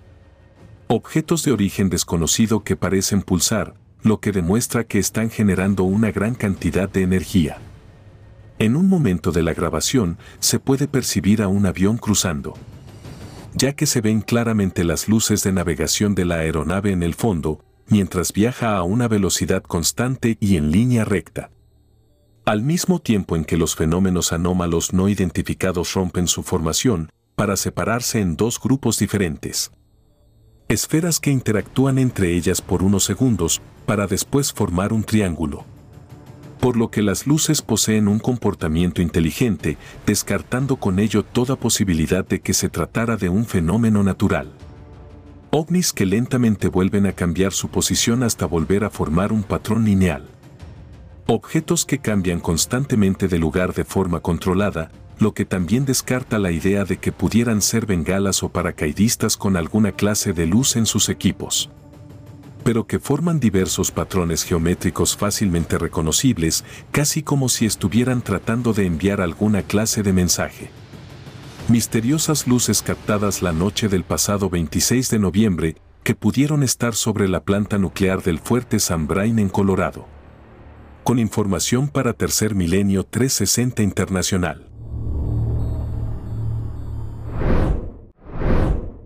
Objetos 0.88 1.44
de 1.44 1.52
origen 1.52 1.90
desconocido 1.90 2.64
que 2.64 2.74
parecen 2.74 3.22
pulsar, 3.22 3.74
lo 4.02 4.18
que 4.18 4.32
demuestra 4.32 4.82
que 4.82 4.98
están 4.98 5.30
generando 5.30 5.84
una 5.84 6.10
gran 6.10 6.34
cantidad 6.34 6.88
de 6.88 7.02
energía. 7.02 7.58
En 8.58 8.74
un 8.74 8.88
momento 8.88 9.30
de 9.30 9.44
la 9.44 9.54
grabación 9.54 10.18
se 10.40 10.58
puede 10.58 10.88
percibir 10.88 11.40
a 11.40 11.46
un 11.46 11.66
avión 11.66 11.98
cruzando. 11.98 12.54
Ya 13.54 13.74
que 13.74 13.86
se 13.86 14.00
ven 14.00 14.22
claramente 14.22 14.84
las 14.84 15.08
luces 15.08 15.42
de 15.42 15.52
navegación 15.52 16.14
de 16.14 16.24
la 16.24 16.36
aeronave 16.36 16.92
en 16.92 17.02
el 17.02 17.14
fondo, 17.14 17.64
mientras 17.86 18.32
viaja 18.32 18.76
a 18.76 18.82
una 18.82 19.08
velocidad 19.08 19.62
constante 19.62 20.36
y 20.40 20.56
en 20.56 20.70
línea 20.70 21.04
recta. 21.04 21.50
Al 22.44 22.62
mismo 22.62 22.98
tiempo 22.98 23.36
en 23.36 23.44
que 23.44 23.56
los 23.56 23.76
fenómenos 23.76 24.32
anómalos 24.32 24.92
no 24.92 25.08
identificados 25.08 25.94
rompen 25.94 26.26
su 26.26 26.42
formación, 26.42 27.10
para 27.36 27.56
separarse 27.56 28.20
en 28.20 28.36
dos 28.36 28.60
grupos 28.60 28.98
diferentes. 28.98 29.70
Esferas 30.68 31.20
que 31.20 31.30
interactúan 31.30 31.98
entre 31.98 32.34
ellas 32.34 32.62
por 32.62 32.82
unos 32.82 33.04
segundos, 33.04 33.60
para 33.86 34.06
después 34.06 34.52
formar 34.52 34.92
un 34.92 35.04
triángulo. 35.04 35.66
Por 36.62 36.78
lo 36.78 36.90
que 36.90 37.02
las 37.02 37.26
luces 37.26 37.60
poseen 37.60 38.08
un 38.08 38.18
comportamiento 38.18 39.02
inteligente, 39.02 39.76
descartando 40.06 40.76
con 40.76 40.98
ello 40.98 41.22
toda 41.22 41.56
posibilidad 41.56 42.26
de 42.26 42.40
que 42.40 42.54
se 42.54 42.70
tratara 42.70 43.18
de 43.18 43.28
un 43.28 43.44
fenómeno 43.44 44.02
natural 44.02 44.50
ovnis 45.54 45.92
que 45.92 46.06
lentamente 46.06 46.68
vuelven 46.68 47.04
a 47.04 47.12
cambiar 47.12 47.52
su 47.52 47.68
posición 47.68 48.22
hasta 48.22 48.46
volver 48.46 48.84
a 48.84 48.90
formar 48.90 49.32
un 49.32 49.42
patrón 49.42 49.84
lineal. 49.84 50.24
Objetos 51.26 51.84
que 51.84 51.98
cambian 51.98 52.40
constantemente 52.40 53.28
de 53.28 53.38
lugar 53.38 53.74
de 53.74 53.84
forma 53.84 54.20
controlada, 54.20 54.90
lo 55.18 55.34
que 55.34 55.44
también 55.44 55.84
descarta 55.84 56.38
la 56.38 56.52
idea 56.52 56.86
de 56.86 56.96
que 56.96 57.12
pudieran 57.12 57.60
ser 57.60 57.84
bengalas 57.84 58.42
o 58.42 58.48
paracaidistas 58.48 59.36
con 59.36 59.58
alguna 59.58 59.92
clase 59.92 60.32
de 60.32 60.46
luz 60.46 60.74
en 60.76 60.86
sus 60.86 61.10
equipos. 61.10 61.68
Pero 62.64 62.86
que 62.86 62.98
forman 62.98 63.40
diversos 63.40 63.90
patrones 63.90 64.44
geométricos 64.44 65.16
fácilmente 65.16 65.78
reconocibles, 65.78 66.64
casi 66.90 67.22
como 67.22 67.48
si 67.48 67.66
estuvieran 67.66 68.22
tratando 68.22 68.72
de 68.72 68.86
enviar 68.86 69.20
alguna 69.20 69.62
clase 69.62 70.02
de 70.02 70.12
mensaje. 70.12 70.70
Misteriosas 71.68 72.46
luces 72.46 72.82
captadas 72.82 73.42
la 73.42 73.52
noche 73.52 73.88
del 73.88 74.04
pasado 74.04 74.50
26 74.50 75.10
de 75.10 75.18
noviembre 75.18 75.76
que 76.02 76.14
pudieron 76.14 76.62
estar 76.62 76.94
sobre 76.94 77.28
la 77.28 77.44
planta 77.44 77.78
nuclear 77.78 78.22
del 78.22 78.40
fuerte 78.40 78.80
San 78.80 79.06
Brain 79.06 79.38
en 79.38 79.48
Colorado. 79.48 80.06
Con 81.04 81.18
información 81.18 81.88
para 81.88 82.12
Tercer 82.12 82.54
Milenio 82.54 83.04
360 83.04 83.82
Internacional. 83.82 84.71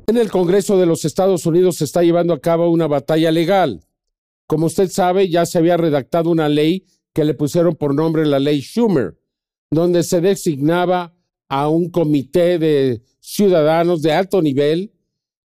En 0.08 0.16
el 0.16 0.30
Congreso 0.30 0.78
de 0.78 0.86
los 0.86 1.04
Estados 1.04 1.46
Unidos 1.46 1.78
se 1.78 1.84
está 1.84 2.02
llevando 2.02 2.32
a 2.32 2.40
cabo 2.40 2.70
una 2.70 2.86
batalla 2.86 3.32
legal. 3.32 3.84
Como 4.46 4.66
usted 4.66 4.88
sabe, 4.88 5.28
ya 5.28 5.44
se 5.46 5.58
había 5.58 5.76
redactado 5.76 6.30
una 6.30 6.48
ley 6.48 6.86
que 7.12 7.24
le 7.24 7.34
pusieron 7.34 7.74
por 7.74 7.92
nombre 7.92 8.24
la 8.24 8.38
ley 8.38 8.60
Schumer, 8.60 9.18
donde 9.68 10.04
se 10.04 10.20
designaba 10.20 11.16
a 11.48 11.68
un 11.68 11.90
comité 11.90 12.60
de 12.60 13.02
ciudadanos 13.18 14.00
de 14.02 14.12
alto 14.12 14.42
nivel 14.42 14.92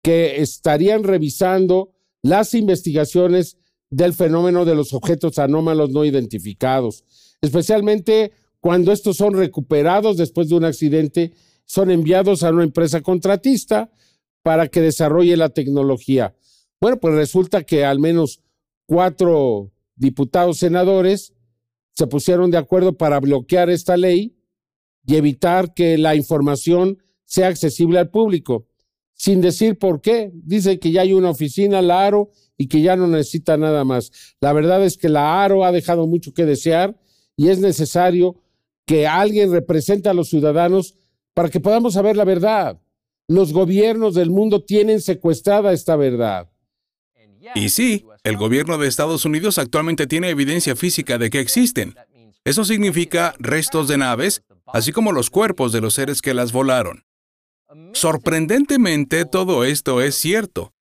que 0.01 0.41
estarían 0.41 1.03
revisando 1.03 1.93
las 2.21 2.53
investigaciones 2.53 3.57
del 3.89 4.13
fenómeno 4.13 4.65
de 4.65 4.75
los 4.75 4.93
objetos 4.93 5.39
anómalos 5.39 5.91
no 5.91 6.03
identificados, 6.03 7.05
especialmente 7.41 8.33
cuando 8.59 8.91
estos 8.91 9.15
son 9.15 9.33
recuperados 9.33 10.17
después 10.17 10.49
de 10.49 10.55
un 10.55 10.65
accidente, 10.65 11.33
son 11.65 11.89
enviados 11.89 12.43
a 12.43 12.49
una 12.49 12.63
empresa 12.63 13.01
contratista 13.01 13.89
para 14.43 14.67
que 14.67 14.81
desarrolle 14.81 15.37
la 15.37 15.49
tecnología. 15.49 16.35
Bueno, 16.79 16.99
pues 16.99 17.13
resulta 17.13 17.63
que 17.63 17.85
al 17.85 17.99
menos 17.99 18.41
cuatro 18.85 19.71
diputados 19.95 20.57
senadores 20.57 21.33
se 21.93 22.07
pusieron 22.07 22.51
de 22.51 22.57
acuerdo 22.57 22.97
para 22.97 23.19
bloquear 23.19 23.69
esta 23.69 23.97
ley 23.97 24.35
y 25.05 25.15
evitar 25.15 25.73
que 25.73 25.97
la 25.97 26.15
información 26.15 26.97
sea 27.25 27.47
accesible 27.47 27.99
al 27.99 28.09
público, 28.09 28.67
sin 29.13 29.41
decir 29.41 29.77
por 29.77 30.01
qué. 30.01 30.31
Dice 30.33 30.79
que 30.79 30.91
ya 30.91 31.01
hay 31.01 31.13
una 31.13 31.29
oficina, 31.29 31.81
la 31.81 32.05
ARO, 32.05 32.31
y 32.57 32.67
que 32.67 32.81
ya 32.81 32.95
no 32.95 33.07
necesita 33.07 33.57
nada 33.57 33.83
más. 33.83 34.11
La 34.39 34.53
verdad 34.53 34.83
es 34.85 34.95
que 34.95 35.09
la 35.09 35.43
ARO 35.43 35.65
ha 35.65 35.71
dejado 35.71 36.05
mucho 36.05 36.31
que 36.31 36.45
desear 36.45 36.95
y 37.35 37.49
es 37.49 37.59
necesario 37.59 38.35
que 38.85 39.07
alguien 39.07 39.51
represente 39.51 40.09
a 40.09 40.13
los 40.13 40.29
ciudadanos 40.29 40.95
para 41.33 41.49
que 41.49 41.59
podamos 41.59 41.93
saber 41.95 42.15
la 42.15 42.23
verdad. 42.23 42.79
Los 43.31 43.53
gobiernos 43.53 44.13
del 44.13 44.29
mundo 44.29 44.61
tienen 44.61 44.99
secuestrada 44.99 45.71
esta 45.71 45.95
verdad. 45.95 46.49
Y 47.55 47.69
sí, 47.69 48.05
el 48.25 48.35
gobierno 48.35 48.77
de 48.77 48.89
Estados 48.89 49.23
Unidos 49.23 49.57
actualmente 49.57 50.05
tiene 50.05 50.29
evidencia 50.29 50.75
física 50.75 51.17
de 51.17 51.29
que 51.29 51.39
existen. 51.39 51.95
Eso 52.43 52.65
significa 52.65 53.33
restos 53.39 53.87
de 53.87 53.97
naves 53.97 54.43
así 54.73 54.91
como 54.91 55.13
los 55.13 55.29
cuerpos 55.29 55.71
de 55.71 55.79
los 55.79 55.93
seres 55.93 56.21
que 56.21 56.33
las 56.33 56.51
volaron. 56.51 57.05
Sorprendentemente, 57.93 59.23
todo 59.23 59.63
esto 59.63 60.01
es 60.01 60.15
cierto. 60.15 60.73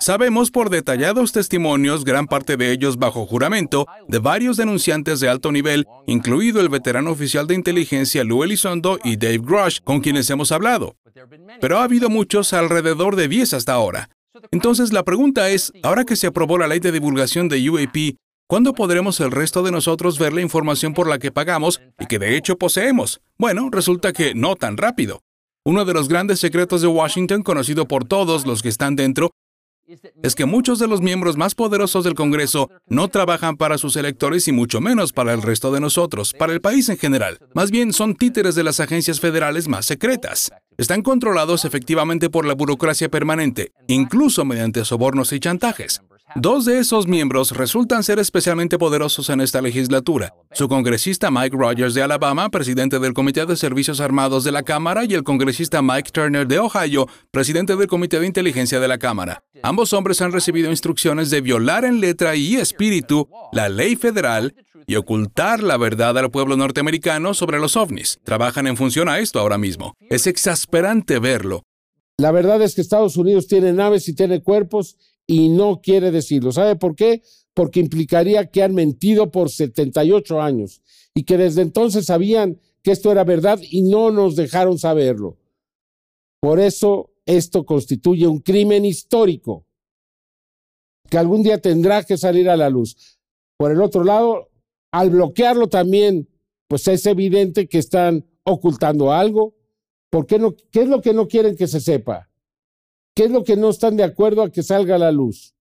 Sabemos 0.00 0.50
por 0.50 0.70
detallados 0.70 1.32
testimonios, 1.32 2.04
gran 2.04 2.26
parte 2.26 2.56
de 2.56 2.72
ellos 2.72 2.98
bajo 2.98 3.26
juramento, 3.26 3.86
de 4.08 4.18
varios 4.18 4.56
denunciantes 4.56 5.20
de 5.20 5.28
alto 5.28 5.52
nivel, 5.52 5.86
incluido 6.06 6.60
el 6.60 6.68
veterano 6.68 7.10
oficial 7.10 7.46
de 7.46 7.54
inteligencia 7.54 8.24
Lou 8.24 8.44
Elizondo 8.44 8.98
y 9.04 9.16
Dave 9.16 9.38
Grush, 9.38 9.80
con 9.84 10.00
quienes 10.00 10.28
hemos 10.30 10.52
hablado. 10.52 10.96
Pero 11.60 11.78
ha 11.78 11.84
habido 11.84 12.08
muchos, 12.08 12.52
alrededor 12.52 13.16
de 13.16 13.28
10 13.28 13.54
hasta 13.54 13.72
ahora. 13.72 14.10
Entonces 14.50 14.92
la 14.92 15.04
pregunta 15.04 15.50
es, 15.50 15.72
ahora 15.82 16.04
que 16.04 16.16
se 16.16 16.26
aprobó 16.26 16.58
la 16.58 16.68
ley 16.68 16.80
de 16.80 16.92
divulgación 16.92 17.48
de 17.48 17.68
UAP, 17.68 18.16
¿Cuándo 18.52 18.74
podremos 18.74 19.18
el 19.20 19.30
resto 19.30 19.62
de 19.62 19.72
nosotros 19.72 20.18
ver 20.18 20.34
la 20.34 20.42
información 20.42 20.92
por 20.92 21.08
la 21.08 21.18
que 21.18 21.32
pagamos 21.32 21.80
y 21.98 22.04
que 22.04 22.18
de 22.18 22.36
hecho 22.36 22.58
poseemos? 22.58 23.22
Bueno, 23.38 23.70
resulta 23.72 24.12
que 24.12 24.34
no 24.34 24.56
tan 24.56 24.76
rápido. 24.76 25.22
Uno 25.64 25.86
de 25.86 25.94
los 25.94 26.06
grandes 26.06 26.38
secretos 26.38 26.82
de 26.82 26.88
Washington, 26.88 27.42
conocido 27.42 27.88
por 27.88 28.04
todos 28.04 28.46
los 28.46 28.60
que 28.62 28.68
están 28.68 28.94
dentro, 28.94 29.30
es 30.22 30.34
que 30.34 30.46
muchos 30.46 30.78
de 30.78 30.88
los 30.88 31.00
miembros 31.00 31.36
más 31.36 31.54
poderosos 31.54 32.04
del 32.04 32.14
Congreso 32.14 32.70
no 32.86 33.08
trabajan 33.08 33.56
para 33.56 33.78
sus 33.78 33.96
electores 33.96 34.48
y 34.48 34.52
mucho 34.52 34.80
menos 34.80 35.12
para 35.12 35.32
el 35.32 35.42
resto 35.42 35.72
de 35.72 35.80
nosotros, 35.80 36.34
para 36.38 36.52
el 36.52 36.60
país 36.60 36.88
en 36.88 36.98
general. 36.98 37.38
Más 37.54 37.70
bien 37.70 37.92
son 37.92 38.14
títeres 38.14 38.54
de 38.54 38.64
las 38.64 38.80
agencias 38.80 39.20
federales 39.20 39.68
más 39.68 39.86
secretas. 39.86 40.50
Están 40.78 41.02
controlados 41.02 41.64
efectivamente 41.64 42.30
por 42.30 42.46
la 42.46 42.54
burocracia 42.54 43.08
permanente, 43.08 43.72
incluso 43.88 44.44
mediante 44.44 44.84
sobornos 44.84 45.32
y 45.32 45.40
chantajes. 45.40 46.00
Dos 46.34 46.64
de 46.64 46.78
esos 46.78 47.06
miembros 47.06 47.50
resultan 47.50 48.02
ser 48.02 48.18
especialmente 48.18 48.78
poderosos 48.78 49.28
en 49.28 49.42
esta 49.42 49.60
legislatura. 49.60 50.32
Su 50.52 50.66
congresista 50.66 51.30
Mike 51.30 51.56
Rogers 51.56 51.92
de 51.92 52.02
Alabama, 52.02 52.48
presidente 52.48 52.98
del 52.98 53.12
Comité 53.12 53.44
de 53.44 53.54
Servicios 53.54 54.00
Armados 54.00 54.42
de 54.42 54.52
la 54.52 54.62
Cámara, 54.62 55.04
y 55.04 55.12
el 55.12 55.24
congresista 55.24 55.82
Mike 55.82 56.10
Turner 56.10 56.46
de 56.46 56.58
Ohio, 56.58 57.06
presidente 57.30 57.76
del 57.76 57.86
Comité 57.86 58.18
de 58.18 58.26
Inteligencia 58.26 58.80
de 58.80 58.88
la 58.88 58.96
Cámara. 58.96 59.42
Ambos 59.62 59.92
hombres 59.92 60.22
han 60.22 60.32
recibido 60.32 60.70
instrucciones 60.70 61.28
de 61.28 61.42
violar 61.42 61.84
en 61.84 62.00
letra 62.00 62.34
y 62.34 62.56
espíritu 62.56 63.28
la 63.52 63.68
ley 63.68 63.96
federal 63.96 64.54
y 64.86 64.96
ocultar 64.96 65.62
la 65.62 65.76
verdad 65.76 66.16
al 66.16 66.30
pueblo 66.30 66.56
norteamericano 66.56 67.34
sobre 67.34 67.58
los 67.58 67.76
ovnis. 67.76 68.18
Trabajan 68.24 68.66
en 68.66 68.78
función 68.78 69.08
a 69.08 69.18
esto 69.18 69.38
ahora 69.38 69.58
mismo. 69.58 69.94
Es 70.08 70.26
exasperante 70.26 71.18
verlo. 71.18 71.62
La 72.18 72.30
verdad 72.30 72.62
es 72.62 72.74
que 72.74 72.80
Estados 72.80 73.16
Unidos 73.16 73.48
tiene 73.48 73.72
naves 73.72 74.08
y 74.08 74.14
tiene 74.14 74.42
cuerpos 74.42 74.96
y 75.26 75.48
no 75.48 75.80
quiere 75.80 76.10
decirlo. 76.10 76.52
¿Sabe 76.52 76.76
por 76.76 76.94
qué? 76.94 77.22
Porque 77.54 77.80
implicaría 77.80 78.50
que 78.50 78.62
han 78.62 78.74
mentido 78.74 79.30
por 79.30 79.50
78 79.50 80.40
años 80.40 80.82
y 81.14 81.24
que 81.24 81.36
desde 81.36 81.62
entonces 81.62 82.06
sabían 82.06 82.60
que 82.82 82.92
esto 82.92 83.12
era 83.12 83.24
verdad 83.24 83.58
y 83.62 83.82
no 83.82 84.10
nos 84.10 84.36
dejaron 84.36 84.78
saberlo. 84.78 85.38
Por 86.40 86.58
eso 86.58 87.10
esto 87.24 87.64
constituye 87.64 88.26
un 88.26 88.40
crimen 88.40 88.84
histórico 88.84 89.66
que 91.08 91.18
algún 91.18 91.42
día 91.42 91.60
tendrá 91.60 92.02
que 92.02 92.16
salir 92.16 92.48
a 92.48 92.56
la 92.56 92.70
luz. 92.70 93.18
Por 93.56 93.70
el 93.70 93.82
otro 93.82 94.02
lado, 94.02 94.48
al 94.90 95.10
bloquearlo 95.10 95.68
también, 95.68 96.28
pues 96.68 96.88
es 96.88 97.06
evidente 97.06 97.68
que 97.68 97.78
están 97.78 98.24
ocultando 98.44 99.12
algo. 99.12 99.54
¿Por 100.10 100.26
qué, 100.26 100.38
no, 100.38 100.54
¿Qué 100.70 100.82
es 100.82 100.88
lo 100.88 101.00
que 101.00 101.12
no 101.12 101.28
quieren 101.28 101.54
que 101.54 101.66
se 101.66 101.80
sepa? 101.80 102.28
¿Qué 103.14 103.24
es 103.24 103.30
lo 103.30 103.44
que 103.44 103.56
no 103.56 103.70
están 103.70 103.96
de 103.96 104.04
acuerdo 104.04 104.42
a 104.42 104.50
que 104.50 104.62
salga 104.62 104.98
la 104.98 105.12
luz? 105.12 105.54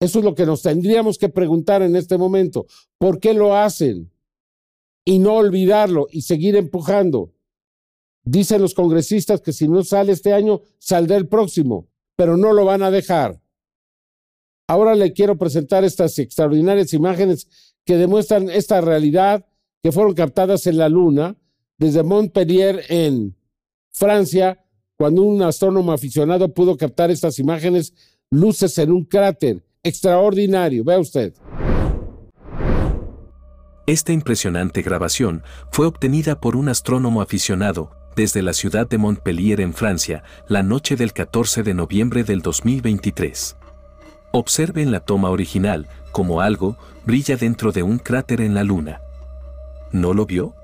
Eso 0.00 0.18
es 0.18 0.24
lo 0.24 0.34
que 0.34 0.46
nos 0.46 0.62
tendríamos 0.62 1.18
que 1.18 1.28
preguntar 1.28 1.82
en 1.82 1.96
este 1.96 2.18
momento. 2.18 2.66
¿Por 2.98 3.18
qué 3.18 3.34
lo 3.34 3.56
hacen? 3.56 4.12
Y 5.04 5.18
no 5.18 5.34
olvidarlo 5.34 6.06
y 6.10 6.22
seguir 6.22 6.56
empujando. 6.56 7.32
Dicen 8.24 8.60
los 8.60 8.74
congresistas 8.74 9.40
que 9.40 9.52
si 9.52 9.68
no 9.68 9.84
sale 9.84 10.12
este 10.12 10.32
año, 10.32 10.60
saldrá 10.78 11.16
el 11.16 11.28
próximo, 11.28 11.88
pero 12.16 12.36
no 12.36 12.52
lo 12.52 12.64
van 12.64 12.82
a 12.82 12.90
dejar. 12.90 13.40
Ahora 14.68 14.94
le 14.94 15.12
quiero 15.12 15.38
presentar 15.38 15.84
estas 15.84 16.18
extraordinarias 16.18 16.92
imágenes 16.92 17.74
que 17.84 17.96
demuestran 17.96 18.50
esta 18.50 18.80
realidad 18.80 19.46
que 19.82 19.92
fueron 19.92 20.14
captadas 20.14 20.66
en 20.66 20.78
la 20.78 20.88
Luna 20.88 21.36
desde 21.78 22.02
Montpellier 22.02 22.82
en 22.88 23.36
Francia 23.92 24.65
cuando 24.96 25.22
un 25.22 25.42
astrónomo 25.42 25.92
aficionado 25.92 26.52
pudo 26.52 26.76
captar 26.76 27.10
estas 27.10 27.38
imágenes, 27.38 27.92
luces 28.30 28.76
en 28.78 28.90
un 28.90 29.04
cráter 29.04 29.62
extraordinario. 29.82 30.84
Vea 30.84 30.98
usted. 30.98 31.34
Esta 33.86 34.12
impresionante 34.12 34.82
grabación 34.82 35.44
fue 35.70 35.86
obtenida 35.86 36.40
por 36.40 36.56
un 36.56 36.68
astrónomo 36.68 37.20
aficionado 37.20 37.92
desde 38.16 38.42
la 38.42 38.52
ciudad 38.52 38.88
de 38.88 38.98
Montpellier 38.98 39.60
en 39.60 39.74
Francia 39.74 40.24
la 40.48 40.62
noche 40.62 40.96
del 40.96 41.12
14 41.12 41.62
de 41.62 41.74
noviembre 41.74 42.24
del 42.24 42.40
2023. 42.40 43.56
Observe 44.32 44.82
en 44.82 44.90
la 44.90 45.00
toma 45.00 45.30
original 45.30 45.86
cómo 46.10 46.40
algo 46.40 46.76
brilla 47.04 47.36
dentro 47.36 47.70
de 47.70 47.82
un 47.82 47.98
cráter 47.98 48.40
en 48.40 48.54
la 48.54 48.64
Luna. 48.64 49.02
¿No 49.92 50.14
lo 50.14 50.26
vio? 50.26 50.54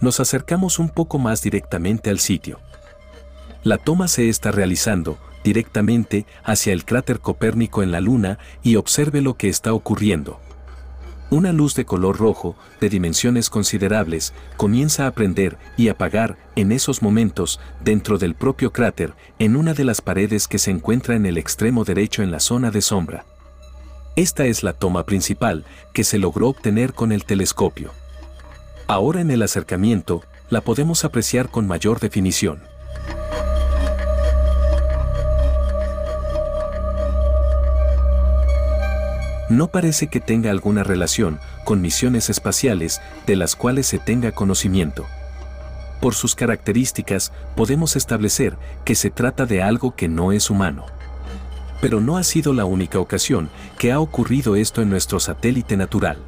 Nos 0.00 0.18
acercamos 0.18 0.78
un 0.78 0.88
poco 0.88 1.18
más 1.18 1.42
directamente 1.42 2.08
al 2.08 2.20
sitio. 2.20 2.58
La 3.62 3.76
toma 3.76 4.08
se 4.08 4.28
está 4.28 4.50
realizando 4.52 5.18
directamente 5.44 6.26
hacia 6.44 6.72
el 6.72 6.84
cráter 6.84 7.20
Copérnico 7.20 7.82
en 7.82 7.92
la 7.92 8.00
Luna 8.00 8.38
y 8.62 8.76
observe 8.76 9.20
lo 9.20 9.34
que 9.34 9.48
está 9.48 9.72
ocurriendo. 9.72 10.40
Una 11.30 11.52
luz 11.52 11.74
de 11.74 11.84
color 11.84 12.18
rojo, 12.18 12.56
de 12.80 12.88
dimensiones 12.88 13.50
considerables, 13.50 14.32
comienza 14.56 15.06
a 15.06 15.12
prender 15.12 15.58
y 15.76 15.88
apagar 15.88 16.36
en 16.56 16.72
esos 16.72 17.02
momentos 17.02 17.60
dentro 17.84 18.18
del 18.18 18.34
propio 18.34 18.72
cráter, 18.72 19.14
en 19.38 19.54
una 19.56 19.72
de 19.72 19.84
las 19.84 20.00
paredes 20.00 20.48
que 20.48 20.58
se 20.58 20.72
encuentra 20.72 21.14
en 21.14 21.26
el 21.26 21.38
extremo 21.38 21.84
derecho 21.84 22.22
en 22.22 22.32
la 22.32 22.40
zona 22.40 22.70
de 22.70 22.80
sombra. 22.80 23.26
Esta 24.16 24.46
es 24.46 24.64
la 24.64 24.72
toma 24.72 25.06
principal 25.06 25.64
que 25.92 26.02
se 26.02 26.18
logró 26.18 26.48
obtener 26.48 26.94
con 26.94 27.12
el 27.12 27.24
telescopio. 27.24 27.92
Ahora 28.88 29.20
en 29.20 29.30
el 29.30 29.42
acercamiento, 29.42 30.24
la 30.48 30.62
podemos 30.62 31.04
apreciar 31.04 31.48
con 31.48 31.68
mayor 31.68 32.00
definición. 32.00 32.69
No 39.50 39.66
parece 39.68 40.06
que 40.06 40.20
tenga 40.20 40.50
alguna 40.50 40.84
relación 40.84 41.40
con 41.64 41.80
misiones 41.80 42.30
espaciales 42.30 43.00
de 43.26 43.36
las 43.36 43.56
cuales 43.56 43.86
se 43.86 43.98
tenga 43.98 44.32
conocimiento. 44.32 45.06
Por 46.00 46.14
sus 46.14 46.34
características, 46.34 47.32
podemos 47.56 47.96
establecer 47.96 48.56
que 48.84 48.94
se 48.94 49.10
trata 49.10 49.44
de 49.44 49.60
algo 49.60 49.94
que 49.94 50.08
no 50.08 50.32
es 50.32 50.48
humano. 50.48 50.86
Pero 51.80 52.00
no 52.00 52.16
ha 52.16 52.22
sido 52.22 52.54
la 52.54 52.64
única 52.64 53.00
ocasión 53.00 53.50
que 53.78 53.92
ha 53.92 54.00
ocurrido 54.00 54.56
esto 54.56 54.82
en 54.82 54.88
nuestro 54.88 55.20
satélite 55.20 55.76
natural. 55.76 56.18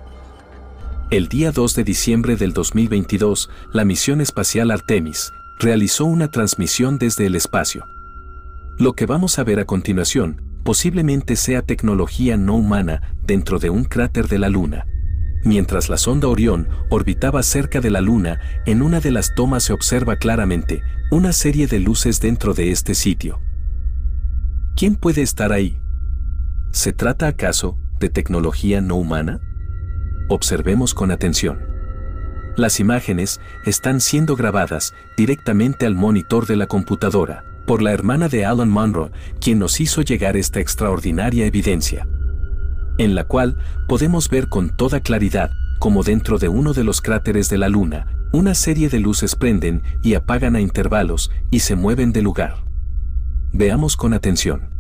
El 1.11 1.29
día 1.29 1.53
2 1.53 1.75
de 1.75 1.85
diciembre 1.85 2.37
del 2.37 2.53
2022, 2.53 3.51
la 3.73 3.85
misión 3.85 4.21
espacial 4.21 4.71
Artemis 4.71 5.33
realizó 5.63 6.07
una 6.07 6.29
transmisión 6.29 6.99
desde 6.99 7.27
el 7.27 7.37
espacio. 7.37 7.87
Lo 8.79 8.95
que 8.95 9.07
vamos 9.07 9.39
a 9.39 9.45
ver 9.45 9.61
a 9.61 9.65
continuación 9.65 10.43
posiblemente 10.65 11.37
sea 11.37 11.63
tecnología 11.63 12.37
no 12.37 12.57
humana 12.57 13.15
dentro 13.25 13.61
de 13.61 13.71
un 13.71 13.85
cráter 13.85 14.27
de 14.27 14.41
la 14.41 14.49
Luna. 14.49 14.87
Mientras 15.45 15.89
la 15.89 15.99
sonda 15.99 16.27
Orión 16.27 16.69
orbitaba 16.91 17.45
cerca 17.45 17.81
de 17.81 17.91
la 17.91 18.01
Luna, 18.01 18.41
en 18.67 18.83
una 18.83 18.99
de 18.99 19.13
las 19.13 19.37
tomas 19.37 19.63
se 19.63 19.73
observa 19.73 20.17
claramente 20.17 20.83
una 21.13 21.33
serie 21.33 21.69
de 21.69 21.79
luces 21.79 22.21
dentro 22.21 22.55
de 22.55 22.73
este 22.73 22.95
sitio. 22.97 23.41
¿Quién 24.75 24.97
puede 24.97 25.23
estar 25.23 25.53
ahí? 25.53 25.81
¿Se 26.73 26.93
trata 26.93 27.29
acaso 27.29 27.79
de 28.01 28.09
tecnología 28.09 28.81
no 28.81 28.97
humana? 28.97 29.41
Observemos 30.29 30.93
con 30.93 31.13
atención. 31.13 31.72
Las 32.57 32.81
imágenes 32.81 33.41
están 33.65 34.01
siendo 34.01 34.37
grabadas 34.37 34.95
directamente 35.17 35.87
al 35.87 35.95
monitor 35.95 36.47
de 36.47 36.57
la 36.57 36.67
computadora 36.67 37.45
por 37.67 37.81
la 37.81 37.93
hermana 37.93 38.29
de 38.29 38.45
Alan 38.45 38.69
Monroe, 38.69 39.11
quien 39.41 39.59
nos 39.59 39.81
hizo 39.81 40.03
llegar 40.03 40.37
esta 40.37 40.61
extraordinaria 40.61 41.47
evidencia, 41.47 42.07
en 42.99 43.15
la 43.15 43.25
cual 43.25 43.57
podemos 43.89 44.29
ver 44.29 44.49
con 44.49 44.77
toda 44.77 45.01
claridad 45.01 45.51
como 45.79 46.03
dentro 46.03 46.39
de 46.39 46.49
uno 46.49 46.75
de 46.75 46.85
los 46.85 47.01
cráteres 47.01 47.49
de 47.49 47.59
la 47.59 47.69
Luna, 47.69 48.07
una 48.33 48.55
serie 48.55 48.89
de 48.89 49.01
luces 49.01 49.35
prenden 49.35 49.83
y 50.03 50.15
apagan 50.15 50.55
a 50.55 50.61
intervalos 50.61 51.31
y 51.51 51.61
se 51.61 51.75
mueven 51.75 52.13
de 52.13 52.23
lugar. 52.23 52.65
Veamos 53.53 53.97
con 53.97 54.15
atención. 54.15 54.71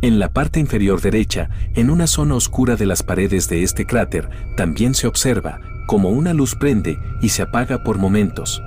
En 0.00 0.18
la 0.18 0.32
parte 0.32 0.60
inferior 0.60 1.00
derecha, 1.00 1.50
en 1.74 1.90
una 1.90 2.06
zona 2.06 2.34
oscura 2.36 2.76
de 2.76 2.86
las 2.86 3.02
paredes 3.02 3.48
de 3.48 3.62
este 3.62 3.84
cráter, 3.84 4.30
también 4.56 4.94
se 4.94 5.06
observa 5.06 5.60
como 5.88 6.10
una 6.10 6.32
luz 6.32 6.54
prende 6.54 7.00
y 7.20 7.30
se 7.30 7.42
apaga 7.42 7.82
por 7.82 7.98
momentos, 7.98 8.62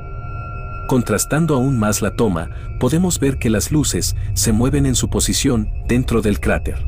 Contrastando 0.92 1.56
aún 1.56 1.80
más 1.80 2.02
la 2.02 2.18
toma, 2.18 2.50
podemos 2.78 3.18
ver 3.18 3.38
que 3.38 3.50
las 3.50 3.72
luces 3.72 4.14
se 4.34 4.52
mueven 4.52 4.86
en 4.86 4.96
su 4.96 5.10
posición 5.10 5.70
dentro 5.88 6.22
del 6.22 6.42
cráter. 6.42 6.86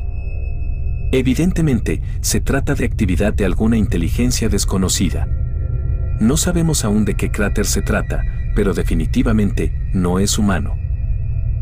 Evidentemente, 1.10 2.02
se 2.20 2.42
trata 2.42 2.74
de 2.74 2.84
actividad 2.84 3.32
de 3.32 3.46
alguna 3.46 3.78
inteligencia 3.78 4.50
desconocida. 4.50 5.26
No 6.20 6.36
sabemos 6.36 6.84
aún 6.84 7.06
de 7.06 7.14
qué 7.14 7.30
cráter 7.30 7.64
se 7.64 7.80
trata, 7.80 8.20
pero 8.54 8.74
definitivamente 8.74 9.72
no 9.94 10.18
es 10.18 10.38
humano. 10.38 10.76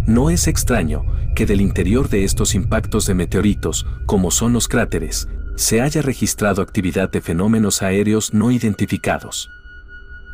No 0.09 0.29
es 0.29 0.49
extraño 0.49 1.05
que 1.37 1.47
del 1.47 1.61
interior 1.61 2.09
de 2.09 2.25
estos 2.25 2.57
impactos 2.57 3.07
de 3.07 3.14
meteoritos, 3.14 3.87
como 4.05 4.33
son 4.33 4.53
los 4.53 4.66
cráteres, 4.66 5.29
se 5.62 5.80
haya 5.80 6.02
registrado 6.02 6.60
actividad 6.60 7.08
de 7.10 7.20
fenómenos 7.20 7.82
aéreos 7.82 8.34
no 8.34 8.50
identificados. 8.50 9.48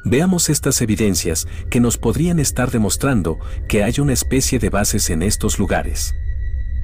Veamos 0.04 0.48
estas 0.48 0.80
evidencias 0.80 1.46
que 1.70 1.80
nos 1.80 1.98
podrían 1.98 2.38
estar 2.38 2.70
demostrando 2.70 3.38
que 3.68 3.84
hay 3.84 4.00
una 4.00 4.14
especie 4.14 4.58
de 4.58 4.70
bases 4.70 5.10
en 5.10 5.22
estos 5.22 5.58
lugares. 5.58 6.14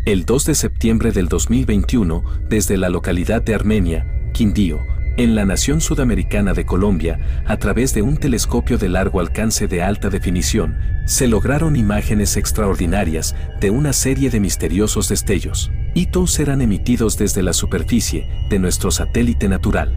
El 0.04 0.26
2 0.26 0.44
de 0.44 0.54
septiembre 0.54 1.10
del 1.10 1.28
2021, 1.28 2.22
desde 2.50 2.76
la 2.76 2.90
localidad 2.90 3.40
de 3.40 3.54
Armenia, 3.54 4.06
Quindío, 4.34 4.78
en 5.16 5.34
la 5.34 5.46
nación 5.46 5.80
sudamericana 5.80 6.52
de 6.52 6.66
Colombia, 6.66 7.44
a 7.46 7.56
través 7.56 7.94
de 7.94 8.02
un 8.02 8.18
telescopio 8.18 8.76
de 8.76 8.90
largo 8.90 9.20
alcance 9.20 9.68
de 9.68 9.82
alta 9.82 10.10
definición, 10.10 10.76
se 11.06 11.28
lograron 11.28 11.76
imágenes 11.76 12.36
extraordinarias 12.36 13.34
de 13.60 13.70
una 13.70 13.94
serie 13.94 14.28
de 14.28 14.40
misteriosos 14.40 15.08
destellos. 15.08 15.70
Hitos 15.96 16.32
serán 16.32 16.60
emitidos 16.60 17.16
desde 17.16 17.44
la 17.44 17.52
superficie 17.52 18.28
de 18.50 18.58
nuestro 18.58 18.90
satélite 18.90 19.48
natural. 19.48 19.96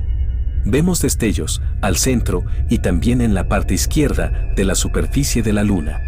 Vemos 0.63 1.01
destellos 1.01 1.61
al 1.81 1.97
centro 1.97 2.43
y 2.69 2.79
también 2.79 3.19
en 3.19 3.33
la 3.33 3.47
parte 3.47 3.73
izquierda 3.73 4.51
de 4.55 4.63
la 4.63 4.75
superficie 4.75 5.41
de 5.41 5.53
la 5.53 5.63
Luna. 5.63 5.99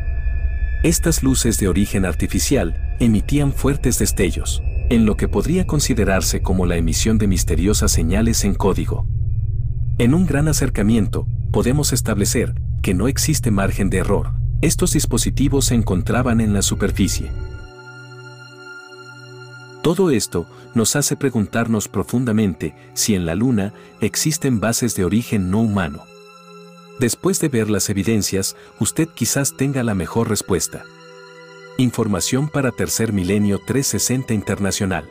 Estas 0.83 1.23
luces 1.23 1.59
de 1.59 1.67
origen 1.67 2.05
artificial 2.05 2.95
emitían 2.99 3.51
fuertes 3.51 3.97
destellos, 3.97 4.61
en 4.89 5.05
lo 5.05 5.17
que 5.17 5.27
podría 5.27 5.65
considerarse 5.65 6.41
como 6.41 6.67
la 6.67 6.75
emisión 6.75 7.17
de 7.17 7.27
misteriosas 7.27 7.91
señales 7.91 8.43
en 8.43 8.53
código. 8.53 9.07
En 9.97 10.13
un 10.13 10.27
gran 10.27 10.47
acercamiento, 10.47 11.25
podemos 11.51 11.93
establecer 11.93 12.53
que 12.83 12.93
no 12.93 13.07
existe 13.07 13.49
margen 13.49 13.89
de 13.89 13.97
error. 13.97 14.33
Estos 14.61 14.93
dispositivos 14.93 15.65
se 15.65 15.75
encontraban 15.75 16.41
en 16.41 16.53
la 16.53 16.61
superficie. 16.61 17.31
Todo 19.89 20.11
esto 20.11 20.45
nos 20.75 20.95
hace 20.95 21.15
preguntarnos 21.15 21.87
profundamente 21.87 22.75
si 22.93 23.15
en 23.15 23.25
la 23.25 23.33
Luna 23.33 23.73
existen 24.01 24.59
bases 24.59 24.95
de 24.95 25.03
origen 25.03 25.49
no 25.49 25.61
humano. 25.61 26.03
Después 26.99 27.39
de 27.39 27.47
ver 27.47 27.71
las 27.71 27.89
evidencias, 27.89 28.55
usted 28.79 29.07
quizás 29.07 29.57
tenga 29.57 29.81
la 29.81 29.95
mejor 29.95 30.29
respuesta. 30.29 30.83
Información 31.79 32.49
para 32.49 32.69
Tercer 32.69 33.13
Milenio 33.13 33.59
360 33.65 34.31
Internacional. 34.35 35.09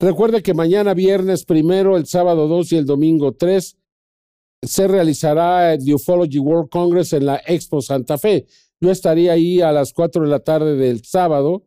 Recuerde 0.00 0.42
que 0.42 0.54
mañana 0.54 0.94
viernes 0.94 1.44
primero, 1.44 1.98
el 1.98 2.06
sábado 2.06 2.48
2 2.48 2.72
y 2.72 2.76
el 2.76 2.86
domingo 2.86 3.32
3 3.32 3.76
se 4.66 4.88
realizará 4.88 5.74
el 5.74 5.94
Ufology 5.94 6.38
World 6.38 6.68
Congress 6.70 7.12
en 7.12 7.26
la 7.26 7.40
Expo 7.46 7.82
Santa 7.82 8.18
Fe. 8.18 8.46
Yo 8.80 8.90
estaría 8.90 9.32
ahí 9.32 9.60
a 9.60 9.72
las 9.72 9.92
4 9.92 10.22
de 10.22 10.28
la 10.28 10.40
tarde 10.40 10.76
del 10.76 11.04
sábado 11.04 11.64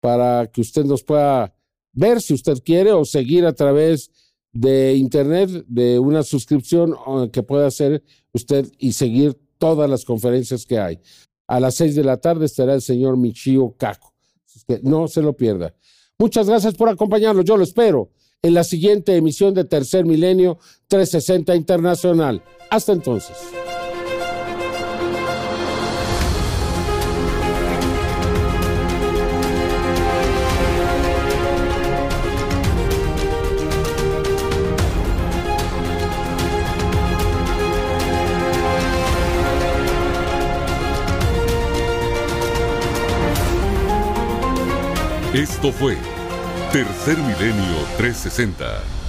para 0.00 0.46
que 0.46 0.60
usted 0.60 0.84
nos 0.84 1.02
pueda 1.02 1.54
ver 1.92 2.20
si 2.20 2.34
usted 2.34 2.58
quiere 2.64 2.92
o 2.92 3.04
seguir 3.04 3.46
a 3.46 3.54
través 3.54 4.10
de 4.52 4.94
internet, 4.94 5.50
de 5.66 5.98
una 5.98 6.22
suscripción 6.22 6.94
que 7.32 7.42
pueda 7.42 7.66
hacer 7.66 8.04
usted 8.32 8.70
y 8.78 8.92
seguir 8.92 9.36
todas 9.58 9.88
las 9.90 10.04
conferencias 10.04 10.64
que 10.64 10.78
hay. 10.78 11.00
A 11.46 11.58
las 11.60 11.74
seis 11.74 11.94
de 11.94 12.04
la 12.04 12.18
tarde 12.18 12.46
estará 12.46 12.74
el 12.74 12.82
señor 12.82 13.16
Michio 13.16 13.74
Kako. 13.76 14.14
no 14.82 15.08
se 15.08 15.22
lo 15.22 15.36
pierda. 15.36 15.74
Muchas 16.18 16.48
gracias 16.48 16.74
por 16.74 16.88
acompañarnos. 16.88 17.44
Yo 17.44 17.56
lo 17.56 17.64
espero 17.64 18.10
en 18.44 18.52
la 18.52 18.62
siguiente 18.62 19.16
emisión 19.16 19.54
de 19.54 19.64
Tercer 19.64 20.04
Milenio 20.04 20.58
360 20.88 21.56
Internacional. 21.56 22.42
Hasta 22.68 22.92
entonces. 22.92 23.36
Esto 45.32 45.72
fue 45.72 45.96
Tercer 46.74 47.16
Milenio 47.18 47.86
360 47.98 49.03